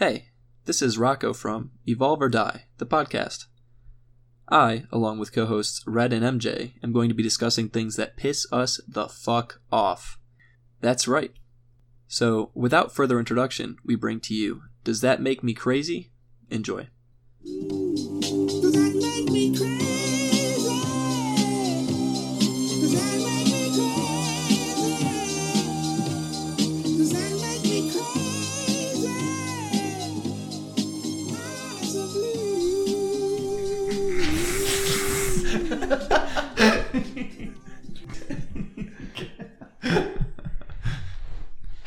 [0.00, 0.30] Hey,
[0.64, 3.44] this is Rocco from Evolve or Die, the podcast.
[4.48, 8.16] I, along with co hosts Red and MJ, am going to be discussing things that
[8.16, 10.18] piss us the fuck off.
[10.80, 11.34] That's right.
[12.08, 16.12] So, without further introduction, we bring to you Does That Make Me Crazy?
[16.48, 16.88] Enjoy.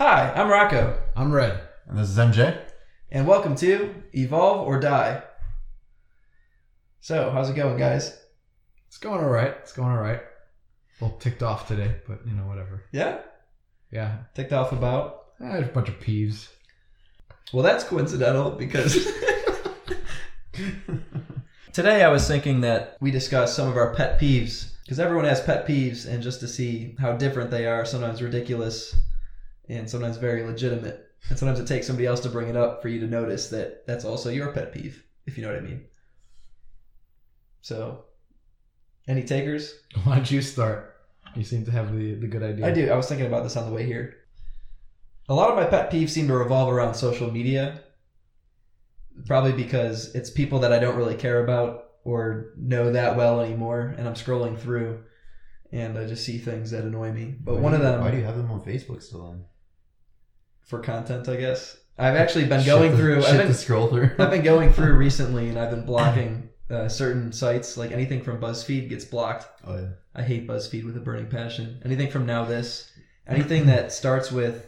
[0.06, 1.62] Hi, I'm Rocco, I'm red.
[1.88, 2.60] And this is MJ.
[3.10, 5.24] and welcome to Evolve or Die.
[7.00, 8.22] So, how's it going, guys?
[8.90, 9.56] It's going all right.
[9.62, 10.20] It's going all right.
[10.20, 12.84] A little ticked off today, but you know, whatever.
[12.92, 13.20] Yeah?
[13.92, 14.18] Yeah.
[14.34, 15.28] Ticked off about?
[15.40, 16.50] Eh, There's a bunch of peeves.
[17.54, 19.08] Well, that's coincidental because
[21.72, 25.40] today I was thinking that we discuss some of our pet peeves because everyone has
[25.40, 28.94] pet peeves, and just to see how different they are, sometimes ridiculous
[29.70, 31.08] and sometimes very legitimate.
[31.30, 33.88] And sometimes it takes somebody else to bring it up for you to notice that
[33.88, 35.86] that's also your pet peeve, if you know what I mean.
[37.62, 38.06] So,
[39.08, 39.74] any takers?
[40.04, 40.96] Why don't you start?
[41.36, 42.68] You seem to have the, the good idea.
[42.68, 42.92] I do.
[42.92, 44.18] I was thinking about this on the way here.
[45.30, 47.82] A lot of my pet peeves seem to revolve around social media.
[49.26, 53.96] Probably because it's people that I don't really care about or know that well anymore,
[53.98, 55.04] and I'm scrolling through
[55.74, 57.36] and I just see things that annoy me.
[57.40, 59.46] But Why one do of them Why do you have them on Facebook still then?
[60.66, 61.78] For content, I guess.
[61.98, 63.24] I've actually been going to- through.
[63.24, 64.12] I've been, scroll through.
[64.18, 67.78] I've been going through recently, and I've been blocking uh, certain sites.
[67.78, 69.48] Like anything from BuzzFeed gets blocked.
[69.66, 69.88] Oh, yeah.
[70.16, 71.82] I hate BuzzFeed with a burning passion.
[71.86, 72.92] Anything from Now This,
[73.28, 74.68] anything that starts with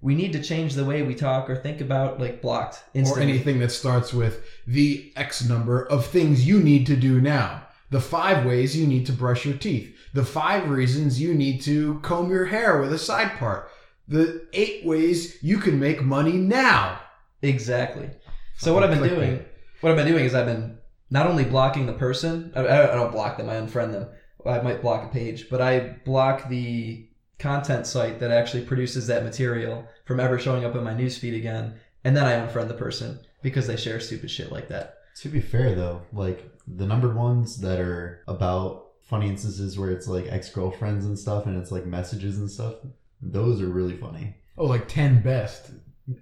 [0.00, 3.58] "We need to change the way we talk or think about," like blocked or anything
[3.60, 7.62] that starts with the X number of things you need to do now.
[7.90, 9.94] The five ways you need to brush your teeth.
[10.12, 13.70] The five reasons you need to comb your hair with a side part.
[14.08, 17.00] The eight ways you can make money now.
[17.42, 18.10] Exactly.
[18.56, 19.44] So what I've been doing,
[19.80, 20.78] what I've been doing is I've been
[21.10, 22.52] not only blocking the person.
[22.56, 23.48] I, I don't block them.
[23.48, 24.08] I unfriend them.
[24.46, 27.08] I might block a page, but I block the
[27.38, 31.74] content site that actually produces that material from ever showing up in my newsfeed again,
[32.04, 34.94] and then I unfriend the person because they share stupid shit like that.
[35.22, 40.06] To be fair though, like the numbered ones that are about funny instances where it's
[40.06, 42.74] like ex girlfriends and stuff, and it's like messages and stuff.
[43.22, 44.34] Those are really funny.
[44.56, 45.70] Oh, like 10 best.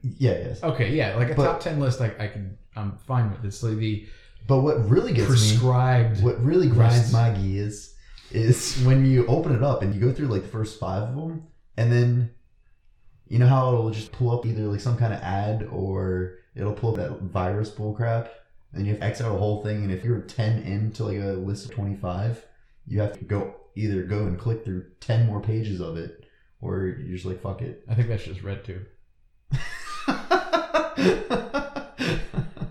[0.02, 0.62] Yeah, yes.
[0.62, 3.44] Okay, yeah, like a But- top 10 list, I, I can, I'm fine with.
[3.44, 4.06] It's like the
[4.46, 6.22] But what really gets me, prescribed.
[6.22, 7.94] what really grinds my gears,
[8.32, 11.14] is when you open it up and you go through like the first five of
[11.14, 11.44] them,
[11.76, 12.30] and then
[13.28, 16.72] you know how it'll just pull up either like some kind of ad or it'll
[16.72, 18.28] pull up that virus bullcrap,
[18.72, 19.84] and you have to X out a whole thing.
[19.84, 22.44] And if you're ten into like a list of twenty five,
[22.86, 26.25] you have to go either go and click through ten more pages of it,
[26.60, 27.84] or you're just like fuck it.
[27.88, 28.84] I think that's just red too.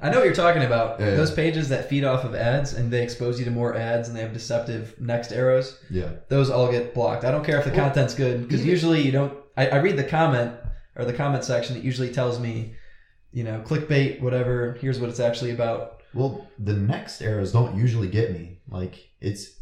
[0.02, 1.00] I know what you're talking about.
[1.00, 1.16] Yeah.
[1.16, 4.16] Those pages that feed off of ads and they expose you to more ads and
[4.16, 5.80] they have deceptive next arrows.
[5.90, 6.10] yeah.
[6.30, 7.24] those all get blocked.
[7.24, 9.36] I don't care if the Well, content's good because usually you don't.
[9.58, 10.54] I, I read the comment
[10.96, 12.76] or the comment section that usually tells me,
[13.32, 14.78] you know, clickbait, whatever.
[14.80, 16.02] Here's what it's actually about.
[16.14, 18.60] Well, the next arrows don't usually get me.
[18.70, 19.55] Like it's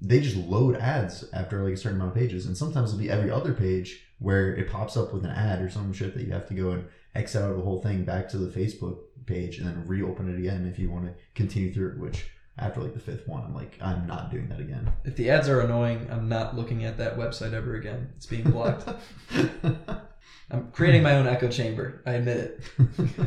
[0.00, 3.10] they just load ads after like a certain amount of pages, and sometimes it'll be
[3.10, 6.32] every other page where it pops up with an ad or some shit that you
[6.32, 6.84] have to go and
[7.14, 10.38] X out of the whole thing back to the Facebook page and then reopen it
[10.38, 11.98] again if you want to continue through it.
[11.98, 14.92] Which after like the fifth one, I'm like, I'm not doing that again.
[15.04, 18.12] If the ads are annoying, I'm not looking at that website ever again.
[18.16, 18.88] It's being blocked.
[20.52, 22.02] I'm creating my own echo chamber.
[22.04, 22.60] I admit it.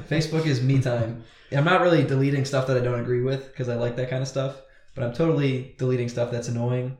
[0.09, 1.23] Facebook is me time.
[1.51, 4.21] I'm not really deleting stuff that I don't agree with because I like that kind
[4.21, 4.61] of stuff,
[4.95, 6.97] but I'm totally deleting stuff that's annoying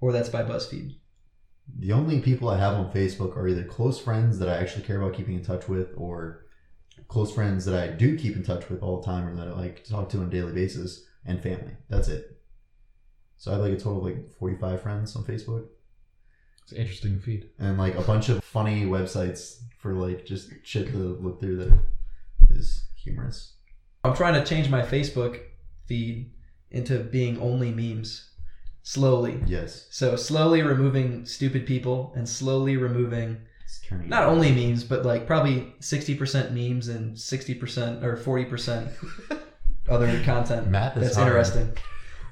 [0.00, 0.96] or that's by BuzzFeed.
[1.78, 5.00] The only people I have on Facebook are either close friends that I actually care
[5.00, 6.44] about keeping in touch with, or
[7.08, 9.52] close friends that I do keep in touch with all the time, or that I
[9.52, 11.72] like to talk to on a daily basis, and family.
[11.88, 12.38] That's it.
[13.38, 15.64] So I have like a total of like forty-five friends on Facebook,
[16.62, 17.48] It's an interesting feed.
[17.58, 21.78] and like a bunch of funny websites for like just shit to look through that
[22.50, 23.54] is humorous.
[24.04, 25.40] I'm trying to change my Facebook
[25.86, 26.30] feed
[26.74, 28.30] into being only memes
[28.82, 29.42] slowly.
[29.46, 34.08] Yes, So slowly removing stupid people and slowly removing it's turning.
[34.10, 39.40] not only memes, but like probably 60% memes and 60% or 40%
[39.88, 41.28] other content Math is that's hard.
[41.28, 41.72] interesting.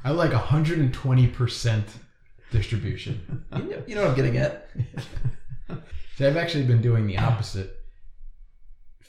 [0.04, 1.82] I like 120%
[2.50, 3.44] distribution.
[3.56, 4.68] You know, you know what I'm getting at.
[6.16, 7.78] See, I've actually been doing the opposite.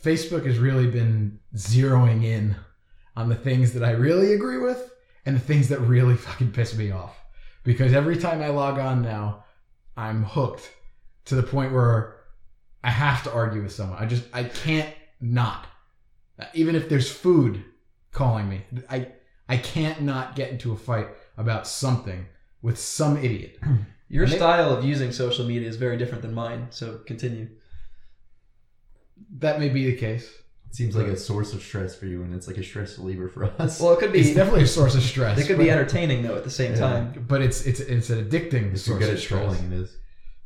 [0.01, 2.55] Facebook has really been zeroing in
[3.15, 4.92] on the things that I really agree with
[5.25, 7.17] and the things that really fucking piss me off.
[7.63, 9.45] Because every time I log on now,
[9.95, 10.69] I'm hooked
[11.25, 12.17] to the point where
[12.83, 13.97] I have to argue with someone.
[14.01, 14.89] I just I can't
[15.21, 15.67] not.
[16.53, 17.63] Even if there's food
[18.11, 19.07] calling me, I
[19.47, 22.25] I can't not get into a fight about something
[22.61, 23.59] with some idiot.
[24.09, 26.67] Your they- style of using social media is very different than mine.
[26.71, 27.49] So continue.
[29.37, 30.29] That may be the case.
[30.73, 33.29] It seems like a source of stress for you, and it's like a stress reliever
[33.29, 33.79] for us.
[33.79, 34.33] Well, it could It's be.
[34.33, 35.37] definitely a source of stress.
[35.37, 36.79] It could but- be entertaining though at the same Yeah.
[36.79, 37.25] time.
[37.27, 39.39] but it's it's it's an addicting if you're source good of at stress.
[39.55, 39.97] trolling, it is.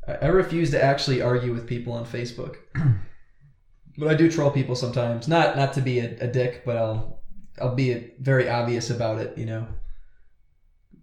[0.05, 2.57] I, I refuse to actually argue with people on Facebook,
[3.97, 5.29] but I do troll people sometimes.
[5.29, 7.21] Not not to be a, a dick, but I'll
[7.61, 9.37] I'll be very obvious about it.
[9.37, 9.67] You know,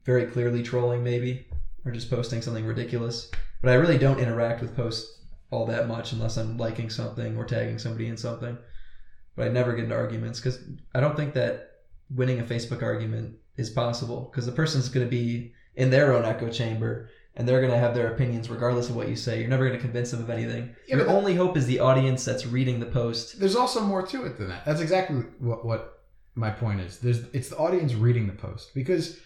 [0.05, 1.47] very clearly trolling maybe,
[1.87, 3.31] or just posting something ridiculous.
[3.63, 5.19] But I really don't interact with posts
[5.51, 8.59] all that much unless I'm liking something or tagging somebody in something.
[9.37, 10.63] But I never get into arguments because
[10.95, 11.71] I don't think that
[12.11, 16.25] winning a Facebook argument is possible because the person's going to be in their own
[16.25, 19.41] echo chamber and they're going to have their opinions regardless of what you say.
[19.41, 20.75] You're never going to convince them of anything.
[20.87, 23.41] Yeah, Your only hope is the audience that's reading the post.
[23.41, 24.65] There's also more to it than that.
[24.65, 26.03] That's exactly what what
[26.35, 26.99] my point is.
[26.99, 29.21] There's it's the audience reading the post because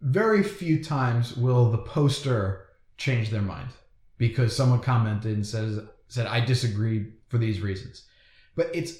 [0.00, 2.66] very few times will the poster
[2.96, 3.68] change their mind
[4.18, 8.06] because someone commented and says said I disagree for these reasons.
[8.56, 8.94] But it's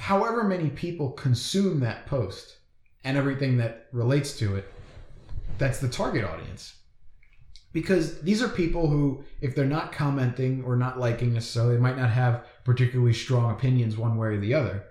[0.00, 2.56] however many people consume that post
[3.04, 4.72] and everything that relates to it
[5.58, 6.74] that's the target audience.
[7.72, 11.98] Because these are people who if they're not commenting or not liking necessarily, they might
[11.98, 14.84] not have particularly strong opinions one way or the other.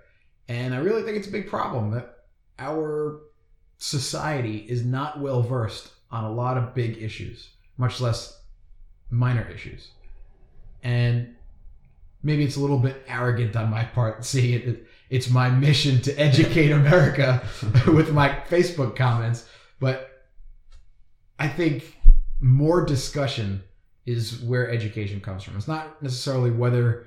[0.48, 2.26] And I really think it's a big problem that
[2.60, 3.20] our
[3.78, 8.40] society is not well versed on a lot of big issues, much less
[9.10, 9.88] minor issues.
[10.84, 11.34] And
[12.22, 14.86] maybe it's a little bit arrogant on my part, seeing it.
[15.10, 17.42] It's my mission to educate America
[17.86, 19.46] with my Facebook comments,
[19.80, 20.08] but
[21.38, 21.98] I think
[22.40, 23.62] more discussion
[24.06, 25.56] is where education comes from.
[25.56, 27.06] It's not necessarily whether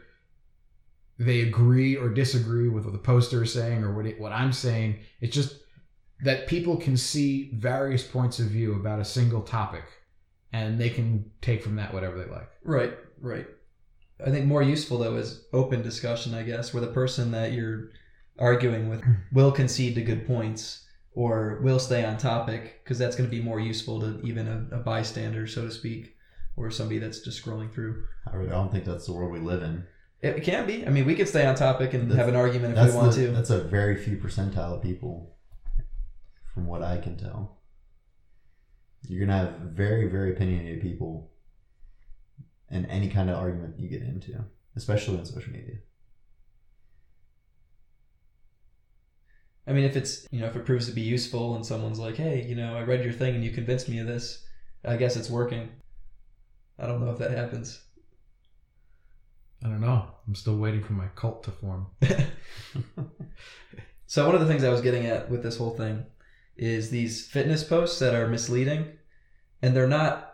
[1.17, 4.51] they agree or disagree with what the poster is saying or what it, what I'm
[4.51, 4.99] saying.
[5.21, 5.59] It's just
[6.21, 9.83] that people can see various points of view about a single topic,
[10.51, 12.49] and they can take from that whatever they like.
[12.63, 13.47] Right, right.
[14.25, 17.89] I think more useful though is open discussion, I guess, where the person that you're
[18.39, 23.29] arguing with will concede to good points or will stay on topic because that's going
[23.29, 26.15] to be more useful to even a, a bystander, so to speak,
[26.55, 28.03] or somebody that's just scrolling through.
[28.31, 29.85] I really- I don't think that's the world we live in.
[30.21, 30.87] It can be.
[30.87, 33.13] I mean, we could stay on topic and That's- have an argument if we want
[33.13, 33.31] the- to.
[33.31, 35.35] That's a very few percentile of people,
[36.53, 37.59] from what I can tell.
[39.07, 41.29] You're gonna have very, very opinionated people
[42.73, 44.43] in any kind of argument you get into,
[44.75, 45.75] especially on social media.
[49.65, 52.17] I mean, if it's you know if it proves to be useful and someone's like,
[52.17, 54.43] hey, you know, I read your thing and you convinced me of this,
[54.83, 55.69] I guess it's working.
[56.77, 57.81] I don't know if that happens.
[59.63, 60.07] I don't know.
[60.27, 61.87] I'm still waiting for my cult to form.
[64.13, 66.05] So one of the things I was getting at with this whole thing
[66.55, 68.85] is these fitness posts that are misleading,
[69.63, 70.32] and they're not.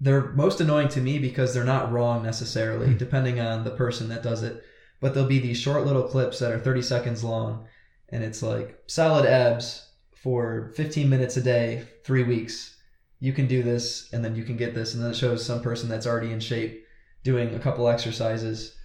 [0.00, 4.22] They're most annoying to me because they're not wrong necessarily, depending on the person that
[4.22, 4.62] does it.
[5.00, 7.66] But there'll be these short little clips that are 30 seconds long,
[8.08, 12.76] and it's like solid abs for 15 minutes a day, three weeks.
[13.20, 15.62] You can do this, and then you can get this, and then it shows some
[15.62, 16.84] person that's already in shape
[17.22, 18.76] doing a couple exercises.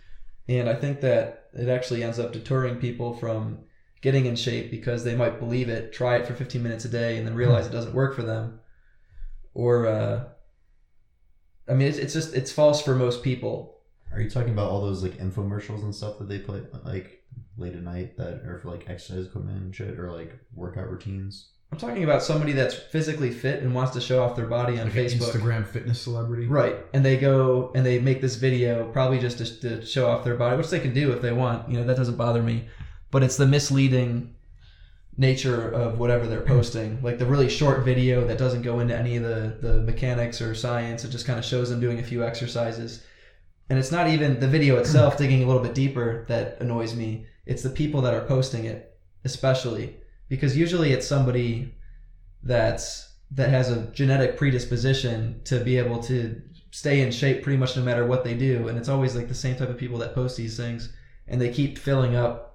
[0.48, 3.60] And I think that it actually ends up deterring people from
[4.02, 7.18] getting in shape because they might believe it, try it for 15 minutes a day,
[7.18, 8.60] and then realize it doesn't work for them.
[9.54, 10.26] Or, uh,
[11.68, 13.78] I mean, it's, it's just, it's false for most people.
[14.12, 17.24] Are you talking about all those like infomercials and stuff that they play like
[17.58, 21.50] late at night that are for like exercise equipment and shit or like workout routines?
[21.72, 24.86] I'm talking about somebody that's physically fit and wants to show off their body on
[24.86, 25.32] Like an Facebook.
[25.32, 26.46] Instagram fitness celebrity.
[26.46, 26.76] Right.
[26.94, 30.36] And they go and they make this video probably just to, to show off their
[30.36, 31.68] body, which they can do if they want.
[31.68, 32.68] You know, that doesn't bother me.
[33.10, 34.36] But it's the misleading
[35.18, 37.02] nature of whatever they're posting.
[37.02, 40.56] Like the really short video that doesn't go into any of the, the mechanics or
[40.56, 41.04] science.
[41.04, 43.04] It just kind of shows them doing a few exercises.
[43.70, 47.26] And it's not even the video itself digging a little bit deeper that annoys me.
[47.46, 49.98] It's the people that are posting it, especially.
[50.30, 51.74] Because usually it's somebody
[52.42, 56.40] that's that has a genetic predisposition to be able to
[56.72, 59.34] stay in shape pretty much no matter what they do and it's always like the
[59.34, 60.94] same type of people that post these things
[61.28, 62.53] and they keep filling up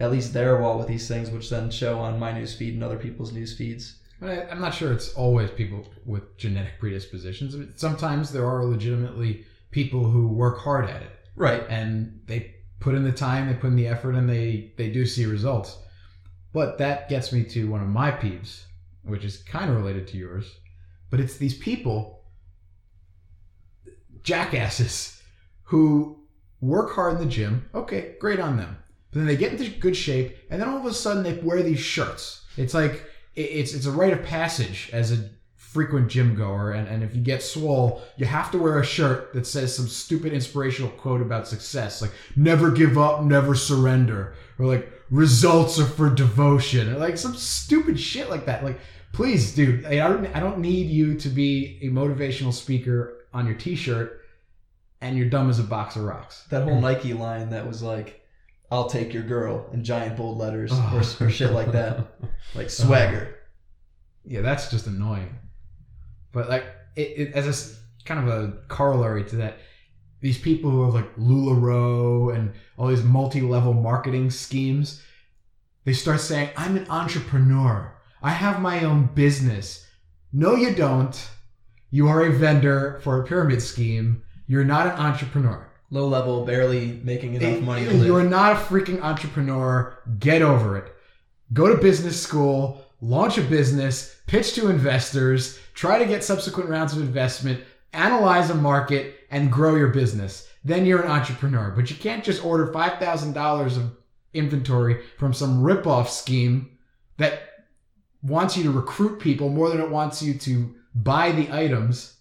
[0.00, 2.82] at least their wall with these things which then show on my news feed and
[2.82, 7.54] other people's news feeds I, I'm not sure it's always people with genetic predispositions.
[7.54, 12.54] I mean, Sometimes there are legitimately people who work hard at it right and they
[12.82, 15.78] put in the time, they put in the effort, and they they do see results.
[16.52, 18.64] But that gets me to one of my peeves,
[19.04, 20.52] which is kind of related to yours.
[21.08, 22.24] But it's these people,
[24.22, 25.22] jackasses,
[25.62, 26.18] who
[26.60, 27.70] work hard in the gym.
[27.74, 28.76] Okay, great on them.
[29.12, 31.62] But then they get into good shape, and then all of a sudden they wear
[31.62, 32.44] these shirts.
[32.56, 33.04] It's like
[33.34, 37.22] it's it's a rite of passage as a frequent gym goer, and, and if you
[37.22, 41.48] get swole, you have to wear a shirt that says some stupid inspirational quote about
[41.48, 47.16] success, like "never give up, never surrender," or like "results are for devotion," or like
[47.18, 48.64] some stupid shit like that.
[48.64, 48.80] Like,
[49.12, 53.56] please, dude, I don't I don't need you to be a motivational speaker on your
[53.56, 54.20] T-shirt,
[55.00, 56.44] and you're dumb as a box of rocks.
[56.50, 58.21] That whole Nike line that was like,
[58.72, 60.90] "I'll take your girl" in giant bold letters Oh.
[61.20, 61.98] or, or shit like that,
[62.54, 62.68] like uh-huh.
[62.68, 63.38] swagger.
[64.24, 65.36] Yeah, that's just annoying.
[66.32, 66.64] But like,
[66.96, 69.58] it, it as a kind of a corollary to that,
[70.20, 75.02] these people who have like Lularoe and all these multi-level marketing schemes,
[75.84, 77.94] they start saying, "I'm an entrepreneur.
[78.22, 79.86] I have my own business."
[80.32, 81.30] No, you don't.
[81.90, 84.22] You are a vendor for a pyramid scheme.
[84.46, 85.71] You're not an entrepreneur.
[85.92, 89.94] Low level, barely making enough money You are not a freaking entrepreneur.
[90.18, 90.90] Get over it.
[91.52, 96.96] Go to business school, launch a business, pitch to investors, try to get subsequent rounds
[96.96, 97.60] of investment,
[97.92, 100.48] analyze a market, and grow your business.
[100.64, 101.70] Then you're an entrepreneur.
[101.76, 103.94] But you can't just order $5,000 of
[104.32, 106.78] inventory from some ripoff scheme
[107.18, 107.42] that
[108.22, 112.16] wants you to recruit people more than it wants you to buy the items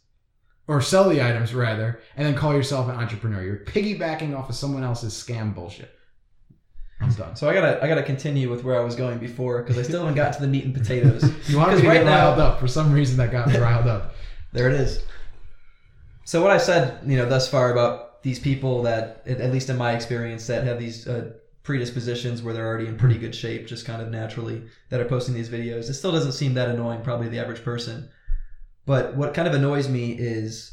[0.68, 3.42] or sell the items rather, and then call yourself an entrepreneur.
[3.44, 5.94] You're piggybacking off of someone else's scam bullshit.
[7.02, 7.36] I'm done.
[7.36, 10.02] So I gotta I gotta continue with where I was going before because I still
[10.02, 11.24] haven't got to the meat and potatoes.
[11.50, 13.58] You want me to right get now- riled up for some reason that got me
[13.58, 14.14] riled up.
[14.54, 15.04] There it is.
[16.26, 19.70] So what I said, you know, thus far about these people that, at at least
[19.70, 21.32] in my experience, that have these uh,
[21.64, 25.34] predispositions where they're already in pretty good shape, just kind of naturally, that are posting
[25.34, 28.08] these videos, it still doesn't seem that annoying, probably the average person.
[28.86, 30.72] But what kind of annoys me is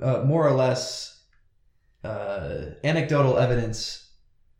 [0.00, 1.24] uh, more or less
[2.04, 4.02] uh, anecdotal evidence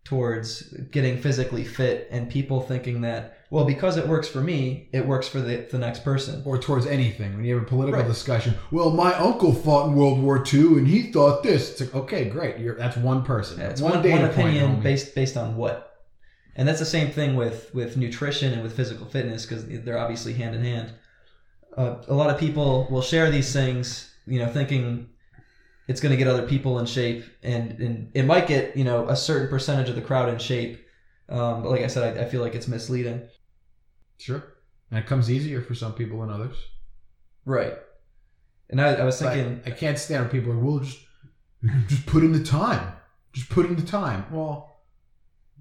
[0.04, 0.62] towards
[0.92, 5.28] getting physically fit and people thinking that, well, because it works for me, it works
[5.28, 6.42] for the, the next person.
[6.44, 7.34] Or towards anything.
[7.36, 8.08] When you have a political Right.
[8.08, 11.70] discussion, well, my uncle fought in World War II and he thought this.
[11.72, 12.58] It's like, okay, great.
[12.58, 13.58] You're, that's one person.
[13.58, 16.04] Yeah, That's it's one, one data opinion point, based based on what,
[16.56, 20.32] and that's the same thing with with nutrition and with physical fitness because they're obviously
[20.34, 20.92] hand in hand.
[21.76, 25.08] Uh, a lot of people will share these things, you know, thinking
[25.88, 29.08] it's going to get other people in shape, and and it might get you know
[29.08, 30.84] a certain percentage of the crowd in shape.
[31.28, 33.22] Um, but like I said, I, I feel like it's misleading.
[34.18, 34.42] Sure.
[34.90, 36.56] And it comes easier for some people than others.
[37.44, 37.74] Right.
[38.70, 40.98] And I, I was But thinking, I can't stand when people are, well, just,
[41.88, 42.92] just put in the time.
[43.32, 44.26] Just put in the time.
[44.30, 44.80] Well,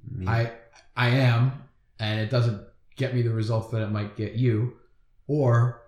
[0.10, 0.28] Me.
[0.28, 0.52] I
[0.96, 1.64] I am,
[2.00, 2.62] and it doesn't
[2.96, 4.78] get me the results that it might get you,
[5.28, 5.82] or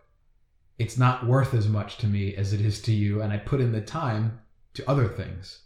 [0.80, 3.62] it's not worth as much to me as it is to you, and I put
[3.62, 4.40] in the time
[4.76, 5.60] to other things.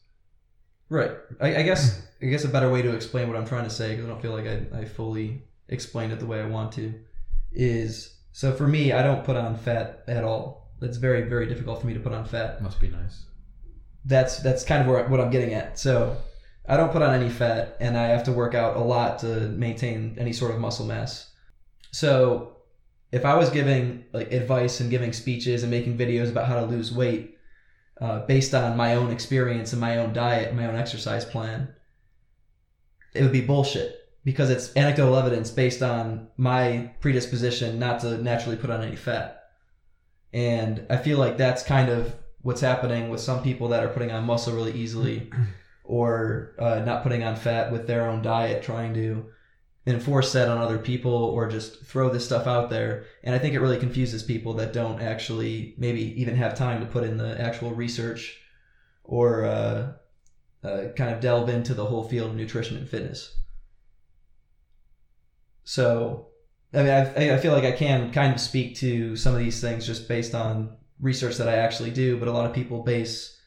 [0.90, 1.12] Right.
[1.40, 3.92] I, I guess I guess a better way to explain what I'm trying to say
[3.92, 6.94] because I don't feel like I, I fully explained it the way I want to
[7.54, 10.70] is so for me I don't put on fat at all.
[10.82, 12.62] It's very very difficult for me to put on fat.
[12.62, 13.26] Must be nice.
[14.04, 15.80] That's that's kind of where, what I'm getting at.
[15.80, 16.18] So
[16.68, 19.48] I don't put on any fat and I have to work out a lot to
[19.48, 21.32] maintain any sort of muscle mass.
[21.92, 22.58] So
[23.12, 26.66] if I was giving like advice and giving speeches and making videos about how to
[26.66, 27.38] lose weight
[28.00, 31.74] uh, based on my own experience and my own diet and my own exercise plan,
[33.14, 38.56] it would be bullshit because it's anecdotal evidence based on my predisposition not to naturally
[38.56, 39.44] put on any fat.
[40.34, 44.12] And I feel like that's kind of what's happening with some people that are putting
[44.12, 45.30] on muscle really easily
[45.84, 49.26] or uh, not putting on fat with their own diet, trying to
[49.88, 53.06] enforce that on other people or just throw this stuff out there.
[53.24, 56.86] And I think it really confuses people that don't actually maybe even have time to
[56.86, 58.40] put in the actual research
[59.04, 59.94] or uh,
[60.64, 63.38] uh, kind of delve into the whole field of nutrition and fitness.
[65.64, 66.28] So,
[66.74, 69.62] I mean, I, I feel like I can kind of speak to some of these
[69.62, 73.40] things just based on research that I actually do, but a lot of people base,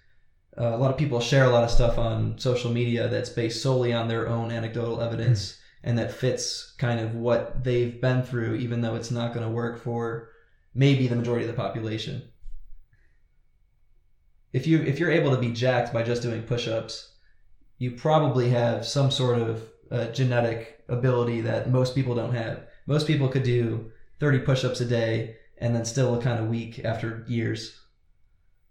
[0.58, 3.62] uh, a lot of people share a lot of stuff on social media that's based
[3.62, 8.54] solely on their own anecdotal evidence and that fits kind of what they've been through,
[8.54, 10.30] even though it's not going to work for
[10.74, 12.22] maybe the majority of the population.
[14.52, 17.12] If you if you're able to be jacked by just doing push-ups,
[17.78, 22.66] you probably have some sort of uh, genetic ability that most people don't have.
[22.86, 26.84] Most people could do 30 push-ups a day and then still look kind of weak
[26.84, 27.78] after years.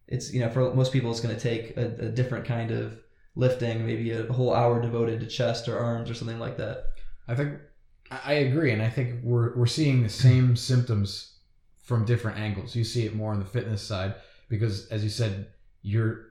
[0.07, 2.97] It's you know for most people it's going to take a, a different kind of
[3.35, 6.92] lifting, maybe a whole hour devoted to chest or arms or something like that.
[7.27, 7.53] I think
[8.11, 11.33] I agree, and I think we're we're seeing the same symptoms
[11.83, 12.75] from different angles.
[12.75, 14.15] You see it more on the fitness side
[14.49, 15.47] because, as you said,
[15.81, 16.27] you're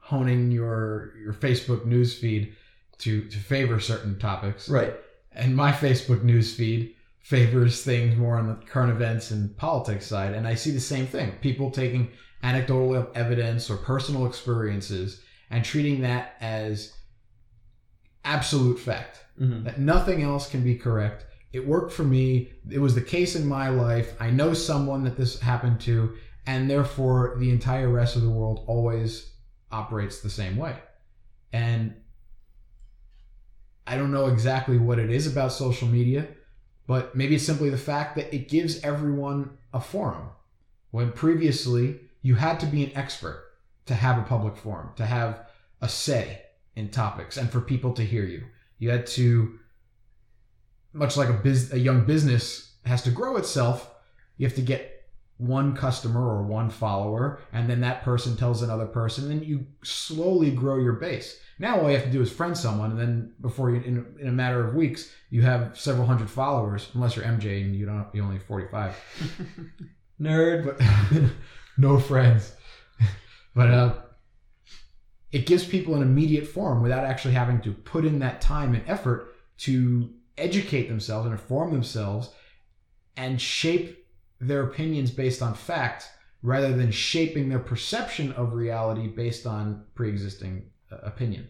[0.00, 2.54] honing your your Facebook news feed
[2.98, 4.94] to to favor certain topics, Right.
[5.32, 10.34] and my Facebook news feed favors things more on the current events and politics side,
[10.34, 12.10] and I see the same thing: people taking
[12.42, 15.20] anecdotal evidence or personal experiences
[15.50, 16.92] and treating that as
[18.24, 21.26] absolute fact hmm that nothing else can be correct.
[21.52, 22.52] It worked for me.
[22.70, 24.14] It was the case in my life.
[24.20, 26.14] I know someone that this happened to,
[26.46, 29.32] and therefore the entire rest of the world always
[29.70, 30.76] operates the same way.
[31.52, 31.94] And
[33.86, 36.28] I don't know exactly what it is about social media,
[36.86, 40.28] but maybe it's simply the fact that it gives everyone a forum.
[40.90, 43.44] When previously you had to be an expert
[43.86, 45.46] to have a public forum, to have
[45.80, 46.42] a say
[46.76, 48.44] in topics, and for people to hear you.
[48.78, 49.58] You had to,
[50.92, 53.90] much like a biz, a young business has to grow itself.
[54.36, 54.98] You have to get
[55.38, 60.50] one customer or one follower, and then that person tells another person, and you slowly
[60.50, 61.38] grow your base.
[61.60, 64.28] Now all you have to do is friend someone, and then before you, in, in
[64.28, 66.90] a matter of weeks, you have several hundred followers.
[66.94, 68.96] Unless you're MJ and you don't, you only have 45
[70.20, 70.64] Nerd.
[70.64, 71.30] but
[71.78, 72.52] no friends.
[73.54, 73.94] But uh,
[75.32, 78.82] it gives people an immediate forum without actually having to put in that time and
[78.88, 82.30] effort to educate themselves and inform themselves
[83.16, 84.06] and shape
[84.40, 86.08] their opinions based on fact
[86.42, 91.48] rather than shaping their perception of reality based on pre-existing uh, opinion.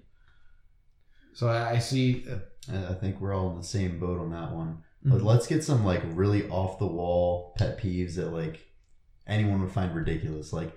[1.35, 2.25] So I, I see.
[2.29, 2.39] Uh,
[2.73, 4.79] I I think we're all in the same boat on that one.
[5.07, 5.11] Mhm.
[5.13, 8.67] But let's get some like really off the wall pet peeves that like
[9.27, 10.53] anyone would find ridiculous.
[10.53, 10.73] Like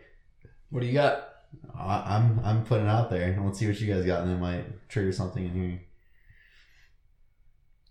[0.69, 1.29] What do you got?
[1.75, 4.31] I, I'm I'm putting it out there, and let's see what you guys got, and
[4.31, 5.81] it might trigger something in here.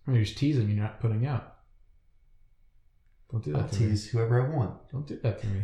[0.07, 0.68] you're just teasing.
[0.70, 1.57] You're not putting out.
[3.31, 3.88] Don't do I'll that to me.
[3.90, 4.90] tease whoever I want.
[4.90, 5.62] Don't do that to me.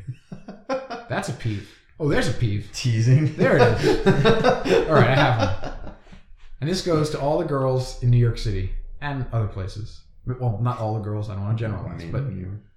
[1.09, 1.68] That's a peeve.
[1.98, 2.68] Oh, there's a peeve.
[2.72, 3.35] Teasing.
[3.37, 4.06] There it is.
[4.88, 5.94] All right, I have one.
[6.61, 10.02] And this goes to all the girls in New York City and other places.
[10.26, 11.28] Well, not all the girls.
[11.28, 12.24] I don't want to generalize, but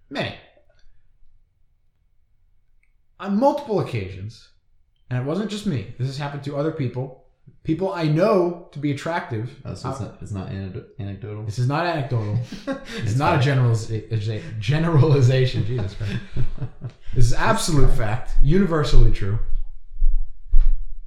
[0.09, 0.35] many.
[3.19, 4.49] On multiple occasions,
[5.09, 5.93] and it wasn't just me.
[5.97, 7.25] This has happened to other people.
[7.63, 9.49] People I know to be attractive.
[9.65, 11.43] Oh, so it's not, it's not anecdo- anecdotal.
[11.43, 12.39] this is not anecdotal.
[12.97, 15.65] It's, not a generaliza- generalization.
[15.65, 16.13] Jesus Christ.
[17.13, 19.39] This is absolute fact, universally true.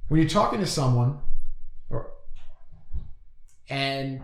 [0.09, 1.19] When you're talking to someone,
[1.89, 2.11] or
[3.69, 4.21] and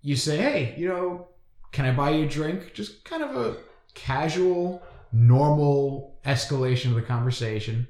[0.00, 1.28] you say, "Hey, you know,
[1.72, 3.56] can I buy you a drink?" Just kind of a
[3.94, 7.86] casual, normal escalation of the conversation,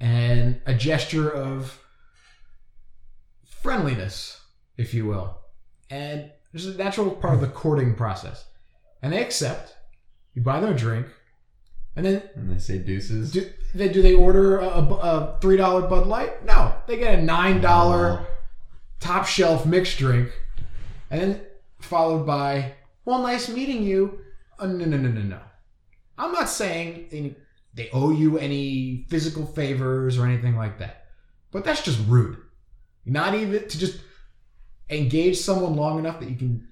[0.00, 1.78] and a gesture of
[3.44, 4.40] friendliness,
[4.76, 5.38] if you will,
[5.90, 8.44] and this is a natural part of the courting process.
[9.02, 9.76] And they accept.
[10.34, 11.06] You buy them a drink,
[11.96, 13.32] and then and they say deuces.
[13.32, 16.44] do they do they order a, a, three dollar Bud Light?
[16.44, 18.26] No, they get a nine dollar Oh.
[19.00, 20.30] top shelf mixed drink,
[21.10, 21.40] and then
[21.80, 24.20] followed by well, nice meeting you.
[24.58, 25.40] Uh, no, no, no, no, no.
[26.18, 27.34] I'm not saying
[27.74, 31.06] they, owe you any physical favors or anything like that,
[31.50, 32.36] but that's just rude.
[33.06, 34.00] Not even to just
[34.88, 36.68] engage someone long enough that you can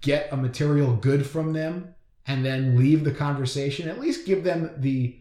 [0.00, 1.94] get a material good from them
[2.26, 3.88] and then leave the conversation.
[3.88, 5.18] At least give them the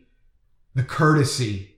[0.76, 1.76] the courtesy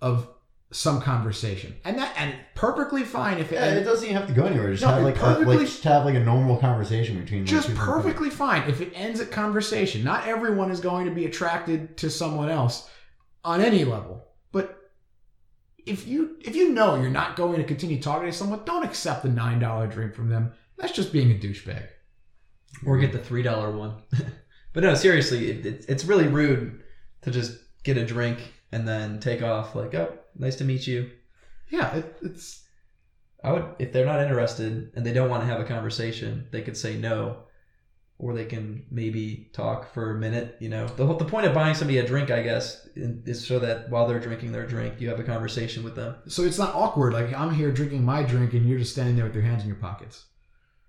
[0.00, 0.28] of
[0.72, 4.34] some conversation, and that and perfectly fine if it, Yeah, it doesn't even have to
[4.34, 4.70] go anywhere.
[4.72, 7.42] Just No, have it like a, perfectly- like just have like a normal conversation between
[7.42, 7.86] like, just two people.
[7.86, 10.02] perfectly fine if it ends at conversation.
[10.02, 12.88] Not everyone is going to be attracted to someone else
[13.44, 14.76] on any level, but
[15.86, 19.22] if you if you know you're not going to continue talking to someone, don't accept
[19.22, 20.52] the nine dollar drink from them.
[20.78, 21.86] That's just being a douchebag.
[22.84, 23.94] or get the three dollar one.
[24.72, 26.82] but no, seriously, it, it, it's really rude
[27.22, 28.38] to just get a drink
[28.72, 29.74] and then take off.
[29.74, 31.10] Like, oh, nice to meet you.
[31.68, 32.64] Yeah, it, it's
[33.42, 36.62] I would, if they're not interested and they don't want to have a conversation, they
[36.62, 37.38] could say no,
[38.18, 40.56] or they can maybe talk for a minute.
[40.58, 43.58] You know, the whole, the point of buying somebody a drink, I guess, is so
[43.60, 46.16] that while they're drinking their drink, you have a conversation with them.
[46.28, 47.12] so it's not awkward.
[47.12, 49.68] Like I'm here drinking my drink and you're just standing there with your hands in
[49.68, 50.24] your pockets.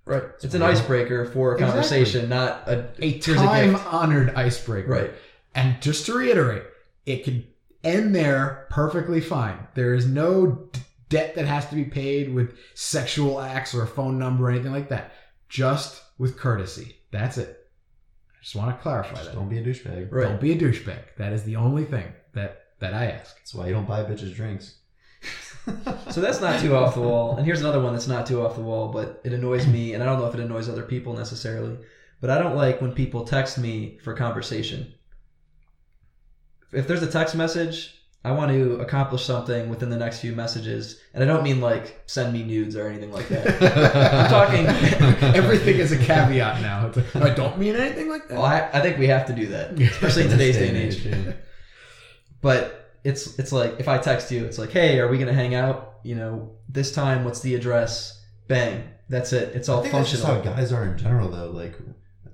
[0.05, 0.23] Right.
[0.41, 0.69] It's an real.
[0.69, 1.71] icebreaker for a Exactly.
[1.73, 4.89] conversation, not a A time-honored icebreaker.
[4.89, 5.11] Right.
[5.53, 6.63] And just to reiterate,
[7.05, 7.45] it could
[7.83, 9.67] end there perfectly fine.
[9.75, 13.87] There is no d- debt that has to be paid with sexual acts or a
[13.87, 15.11] phone number or anything like that.
[15.49, 16.97] Just with courtesy.
[17.11, 17.67] That's it.
[18.31, 19.35] I just want to clarify Just that.
[19.35, 20.11] don't be a douchebag.
[20.11, 20.23] Right.
[20.27, 20.99] Don't be a douchebag.
[21.17, 23.35] That is the only thing that that I ask.
[23.37, 24.75] That's why you don't buy bitches drinks.
[26.11, 27.35] So that's not too off the wall.
[27.35, 30.01] And here's another one that's not too off the wall, but it annoys me, and
[30.01, 31.77] I don't know if it annoys other people necessarily.
[32.21, 34.93] But I don't like when people text me for conversation.
[36.71, 40.99] If there's a text message, I want to accomplish something within the next few messages,
[41.13, 43.47] and I don't mean like send me nudes or anything like that.
[44.13, 44.65] I'm talking.
[45.35, 46.87] Everything is a caveat now.
[46.87, 48.33] It's like, I don't mean anything like that.
[48.35, 51.05] Well, I, I think we have to do that, especially in today's day and age.
[51.05, 51.33] yeah.
[52.41, 55.55] But it's it's like if I text you, it's like, hey, are we gonna hang
[55.55, 55.99] out?
[56.03, 57.23] You know, this time.
[57.23, 58.21] What's the address?
[58.47, 58.89] Bang.
[59.09, 59.55] That's it.
[59.55, 60.53] It's all I think that's just functional.
[60.53, 61.51] how guys are in general, though.
[61.51, 61.75] Like,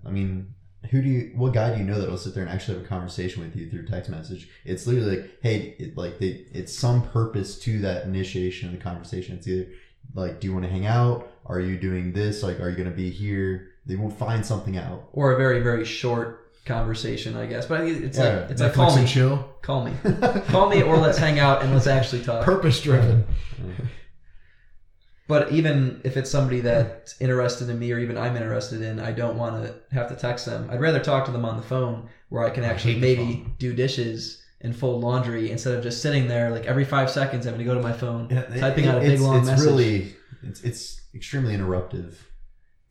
[0.06, 0.53] I mean,
[0.92, 1.32] who do you?
[1.36, 3.70] What guy do you know that'll sit there and actually have a conversation with you
[3.70, 4.50] through text message?
[4.66, 8.82] It's literally like, hey, it, like they, it's some purpose to that initiation of the
[8.82, 9.36] conversation.
[9.38, 9.68] It's either
[10.14, 11.32] like, do you want to hang out?
[11.46, 12.44] Are you doing this?
[12.44, 13.70] Like, are you going to be here?
[13.86, 15.10] They will find something out.
[15.14, 17.66] or a very very short conversation, I guess.
[17.66, 19.50] But I- it's Yeah, like it's like Netflix call and me, chill.
[19.62, 19.94] call me,
[20.48, 22.44] call me, or let's hang out and let's actually talk.
[22.46, 23.26] Purpose driven.
[25.34, 29.12] But even if it's somebody that's interested in me or even I'm interested in, I
[29.12, 30.70] don't want to have to text them.
[30.70, 33.74] I'd rather talk to them on the phone where I can actually the maybe do
[33.74, 37.66] dishes and fold laundry instead of just sitting there like every five seconds having to
[37.66, 39.66] go to my phone, yeah, typing out a big it's, long it's message.
[39.66, 42.14] really, it's it's extremely interruptive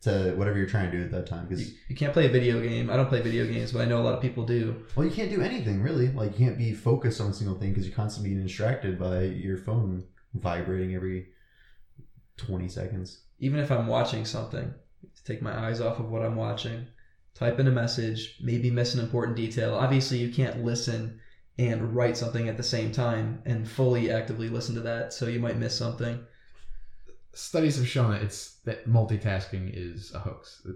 [0.01, 1.45] to whatever you're trying to do at that time.
[1.47, 2.89] Because You, you can't play a video game.
[2.89, 4.83] I don't play video games, but I know a lot of people do.
[4.97, 6.09] well, you can't do anything really.
[6.09, 9.21] Like, you can't be focused on a single thing because you're constantly being distracted by
[9.21, 10.03] your phone
[10.33, 11.27] vibrating every
[12.37, 13.21] twenty seconds.
[13.39, 14.73] Even if I'm watching something,
[15.25, 16.87] take my eyes off of what I'm watching,
[17.33, 19.75] type in a message, maybe miss an important detail.
[19.75, 21.19] Obviously, you can't listen
[21.57, 25.39] and write something at the same time and fully actively listen to that, so you
[25.39, 26.19] might miss something.
[27.33, 30.61] Studies have shown that it's that multitasking is a hoax.
[30.65, 30.75] It,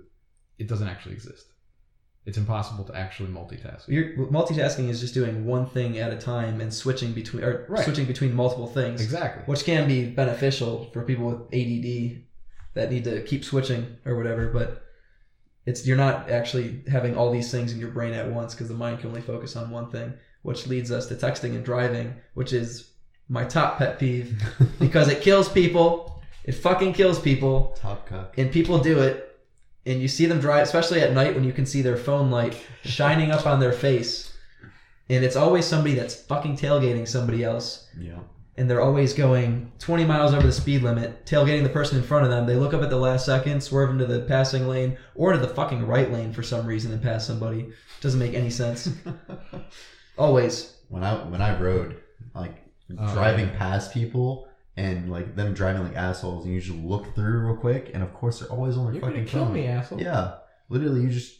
[0.60, 1.54] it doesn't actually exist.
[2.28, 3.88] It's impossible to actually multitask.
[3.88, 7.84] You're, multitasking is just doing one thing at a time and switching between or Right.
[7.86, 9.44] switching between multiple things, Exactly.
[9.46, 12.24] which can be beneficial for people with ADD
[12.74, 14.50] that need to keep switching or whatever.
[14.52, 14.84] But
[15.66, 18.74] it's you're not actually having all these things in your brain at once because the
[18.74, 22.52] mind can only focus on one thing, which leads us to texting and driving, which
[22.52, 22.90] is
[23.30, 24.42] my top pet peeve
[24.80, 26.22] because it kills people.
[26.44, 28.38] It fucking kills people Top cock.
[28.38, 29.27] and people do it
[29.88, 32.56] and you see them drive especially at night when you can see their phone light
[32.84, 34.34] shining up on their face.
[35.10, 37.88] And it's always somebody that's fucking tailgating somebody else.
[37.98, 38.20] Yeah.
[38.58, 42.26] and they're always going 20 miles over the speed limit tailgating the person in front
[42.26, 42.46] of them.
[42.46, 45.54] They look up at the last second swerve into the passing lane or into the
[45.54, 47.70] fucking right lane for some reason and pass somebody.
[48.02, 48.90] Doesn't make any sense.
[50.18, 50.76] Always.
[50.90, 52.02] When I when I rode,
[52.34, 52.64] like
[52.98, 53.58] Oh, driving yeah.
[53.58, 54.47] past people
[54.78, 58.14] and like them driving like assholes, and you just look through real quick, and of
[58.14, 59.54] course they're always on their You're fucking gonna kill phone.
[59.54, 60.00] me, asshole.
[60.02, 60.36] Yeah,
[60.70, 61.40] literally, you just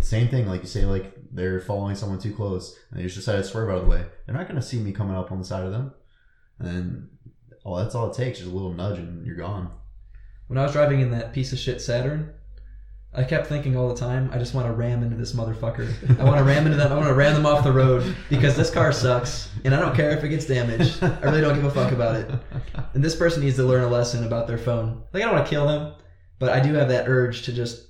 [0.00, 0.46] same thing.
[0.46, 3.70] Like you say, like they're following someone too close, and they just decide to swerve
[3.70, 4.04] out of the way.
[4.26, 5.92] They're not gonna see me coming up on the side of them,
[6.58, 7.08] and then
[7.64, 9.70] oh, that's all it takes, just a little nudge, and you're gone.
[10.48, 12.30] when i was driving in that piece of shit saturn
[13.16, 16.18] I kept thinking all the time, I just want to ram into this motherfucker.
[16.18, 16.90] I want to ram into them.
[16.90, 19.94] I want to ram them off the road because this car sucks, and I don't
[19.94, 21.00] care if it gets damaged.
[21.02, 22.30] I really don't give a fuck about it.
[22.94, 25.02] And this person needs to learn a lesson about their phone.
[25.12, 25.94] Like I don't want to kill them,
[26.40, 27.86] but I do have that urge to just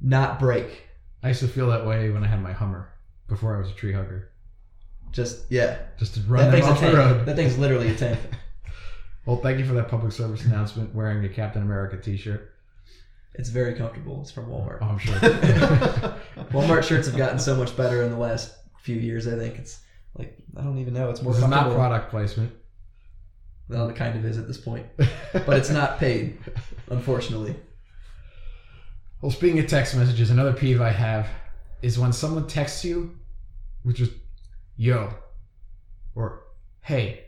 [0.00, 0.82] not break.
[1.22, 2.90] I used to feel that way when I had my Hummer
[3.28, 4.30] before I was a tree hugger.
[5.12, 7.26] Just yeah, Just to that run them thing's off the road.
[7.26, 8.18] That thing's literally a tank.
[9.26, 10.94] Well, thank you for that public service announcement.
[10.94, 12.53] Wearing a Captain America T-shirt.
[13.34, 14.20] It's very comfortable.
[14.22, 14.78] It's from Walmart.
[14.80, 15.14] Oh, I'm sure.
[16.52, 19.26] Walmart shirts have gotten so much better in the last few years.
[19.26, 19.80] I think it's
[20.16, 21.10] like I don't even know.
[21.10, 22.52] It's more this is not product placement.
[23.68, 26.38] Well, it kind of is at this point, but it's not paid,
[26.90, 27.56] unfortunately.
[29.20, 31.28] Well, speaking of text messages, another peeve I have
[31.80, 33.16] is when someone texts you
[33.84, 34.10] which is
[34.76, 35.14] "yo"
[36.14, 36.42] or
[36.80, 37.20] "hey."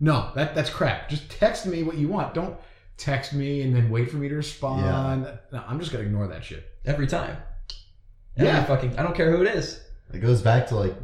[0.00, 1.08] No, that that's crap.
[1.08, 2.34] Just text me what you want.
[2.34, 2.58] Don't
[3.00, 5.22] text me and then wait for me to respond.
[5.50, 6.64] No, I'm just gonna ignore that shit.
[6.84, 7.36] Every time.
[8.36, 8.44] Yeah.
[8.44, 8.64] Yeah.
[8.64, 8.98] Fucking.
[8.98, 9.80] I don't care who it is.
[10.12, 10.94] It goes back to like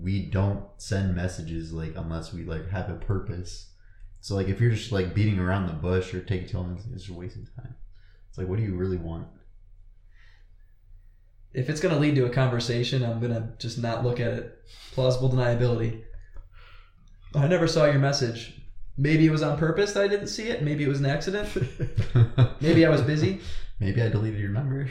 [0.00, 3.70] we don't send messages like unless we like have a purpose.
[4.20, 7.04] So like if you're just like beating around the bush or taking too long, it's
[7.04, 7.74] just wasting time.
[8.28, 9.28] It's like what do you really want?
[11.54, 14.58] If it's gonna lead to a conversation, I'm gonna just not look at it.
[14.92, 16.02] Plausible deniability.
[17.34, 18.60] I never saw your message.
[18.98, 20.62] Maybe it was on purpose that I didn't see it.
[20.62, 21.48] Maybe it was an accident.
[22.60, 23.40] Maybe I was busy.
[23.78, 24.88] Maybe I deleted your number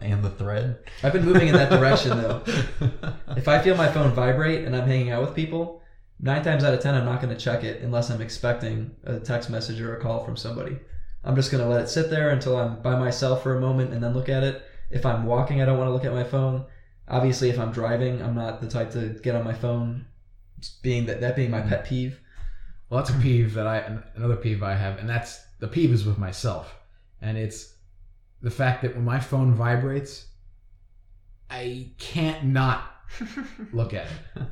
[0.00, 0.78] and the thread.
[1.02, 2.42] I've been moving in that direction though.
[3.36, 5.82] If I feel my phone vibrate and I'm hanging out with people,
[6.20, 9.18] nine times out of ten, I'm not going to check it unless I'm expecting a
[9.18, 10.78] text message or a call from somebody.
[11.24, 13.92] I'm just going to let it sit there until I'm by myself for a moment
[13.92, 14.62] and then look at it.
[14.90, 16.66] If I'm walking, I don't want to look at my phone.
[17.08, 20.06] Obviously, if I'm driving, I'm not the type to get on my phone
[20.82, 22.20] being that that being my pet peeve.
[22.94, 23.78] Well, that's a peeve that I
[24.14, 26.72] another peeve I have, and that's the peeve is with myself,
[27.20, 27.74] and it's
[28.40, 30.26] the fact that when my phone vibrates,
[31.50, 32.84] I can't not
[33.72, 34.42] look at it.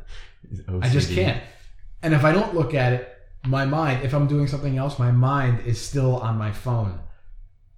[0.80, 1.40] I just can't.
[2.02, 5.12] And if I don't look at it, my mind, if I'm doing something else, my
[5.12, 6.98] mind is still on my phone,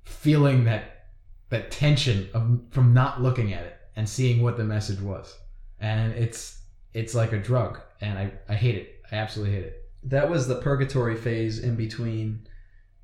[0.04, 1.08] feeling that
[1.50, 5.36] that tension of from not looking at it and seeing what the message was.
[5.78, 6.58] And it's
[6.94, 9.02] it's like a drug, and I I hate it.
[9.12, 9.83] I absolutely hate it.
[10.04, 12.46] That was the purgatory phase in between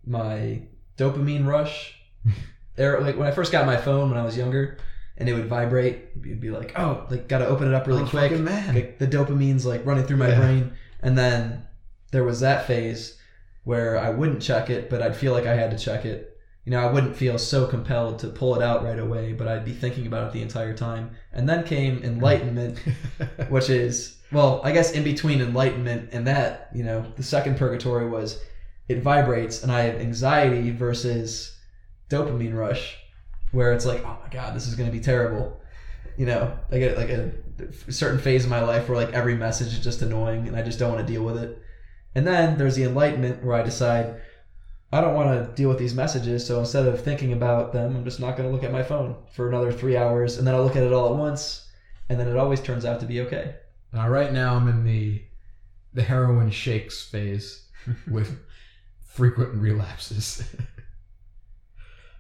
[0.06, 0.62] my
[0.96, 1.94] dopamine rush.
[2.76, 4.78] there, like when I first got my phone when I was younger,
[5.16, 8.06] and it would vibrate, you'd be like, "Oh, like gotta open it up really Oh,
[8.06, 8.74] quick." man.
[8.74, 10.40] Like, the dopamine's like running through my Yeah.
[10.40, 11.62] brain, and then
[12.12, 13.16] there was that phase
[13.64, 16.26] where I wouldn't check it, but I'd feel like I had to check it.
[16.64, 19.64] You know, I wouldn't feel so compelled to pull it out right away, but I'd
[19.64, 21.10] be thinking about it the entire time.
[21.32, 22.78] And then came enlightenment,
[23.48, 28.08] which is well, I guess in between enlightenment and that, you know, the second purgatory
[28.08, 28.40] was
[28.88, 31.58] it vibrates and I have anxiety versus
[32.08, 32.96] dopamine rush,
[33.52, 35.60] where it's like, oh my god, this is going to be terrible.
[36.16, 37.32] You know, I get like a
[37.90, 40.78] certain phase of my life where like every message is just annoying and I just
[40.78, 41.60] don't want to deal with it.
[42.14, 44.20] And then there's the enlightenment where I decide
[44.92, 48.04] I don't want to deal with these messages, so instead of thinking about them, I'm
[48.04, 50.64] just not going to look at my phone for another three hours, and then I'll
[50.64, 51.70] look at it all at once,
[52.08, 53.54] and then it always turns out to be okay.
[53.94, 55.22] Uh, right now, I'm in the
[55.92, 57.68] the heroin shakes phase
[58.10, 58.38] with
[59.04, 60.44] frequent relapses.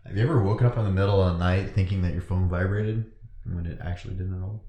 [0.04, 2.48] Have you ever woken up in the middle of the night thinking that your phone
[2.48, 3.04] vibrated
[3.44, 4.64] when it actually didn't at all?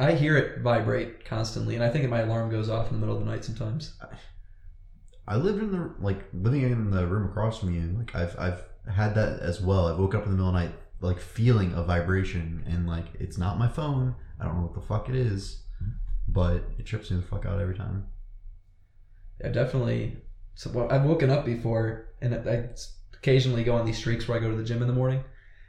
[0.00, 3.00] I hear it vibrate constantly, and I think that my alarm goes off in the
[3.00, 3.94] middle of the night sometimes.
[5.26, 7.94] I lived in the like living in the room across from you.
[7.98, 9.88] Like I've I've had that as well.
[9.88, 13.06] I woke up in the middle of the night like feeling a vibration and like
[13.18, 14.14] it's not my phone.
[14.40, 15.62] I don't know what the fuck it is,
[16.28, 18.06] but it trips me the fuck out every time.
[19.44, 20.18] I definitely.
[20.54, 22.70] So well, I've woken up before, and I
[23.14, 25.22] occasionally go on these streaks where I go to the gym in the morning,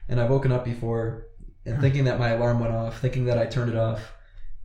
[0.07, 1.27] and I've woken up before
[1.65, 4.13] and thinking that my alarm went off, thinking that I turned it off,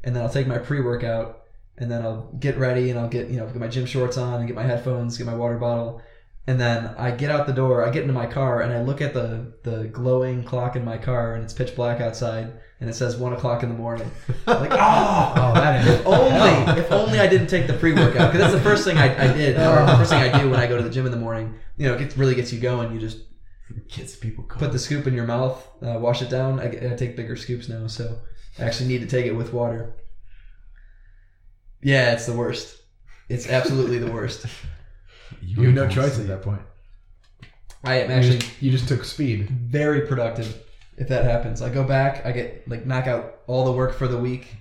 [0.02, 1.42] and then I'll take my pre-workout,
[1.76, 4.40] and then I'll get ready, and I'll get you know get my gym shorts on,
[4.40, 6.00] and get my headphones, get my water bottle,
[6.46, 9.00] and then I get out the door, I get into my car, and I look
[9.00, 12.94] at the the glowing clock in my car, and it's pitch black outside, and it
[12.94, 14.10] says one o'clock in the morning.
[14.46, 18.52] Like, oh, oh, that if only, if only I didn't take the pre-workout because that's
[18.52, 19.56] the first thing I, I did.
[19.56, 21.54] Or the first thing I do when I go to the gym in the morning.
[21.76, 22.92] You know, it gets, really gets you going.
[22.92, 23.18] You just
[23.88, 26.60] Gets people put the scoop in your mouth, uh, wash it down.
[26.60, 28.18] I, I take bigger scoops now, so
[28.58, 29.94] I actually need to take it with water.
[31.82, 32.76] Yeah, it's the worst.
[33.28, 34.46] It's absolutely the worst.
[35.42, 36.62] you have no choice at that point.
[37.82, 39.50] I am You actually just, you just took speed.
[39.50, 40.62] very productive
[40.96, 41.60] if that happens.
[41.60, 44.56] I go back, I get like knock out all the work for the week,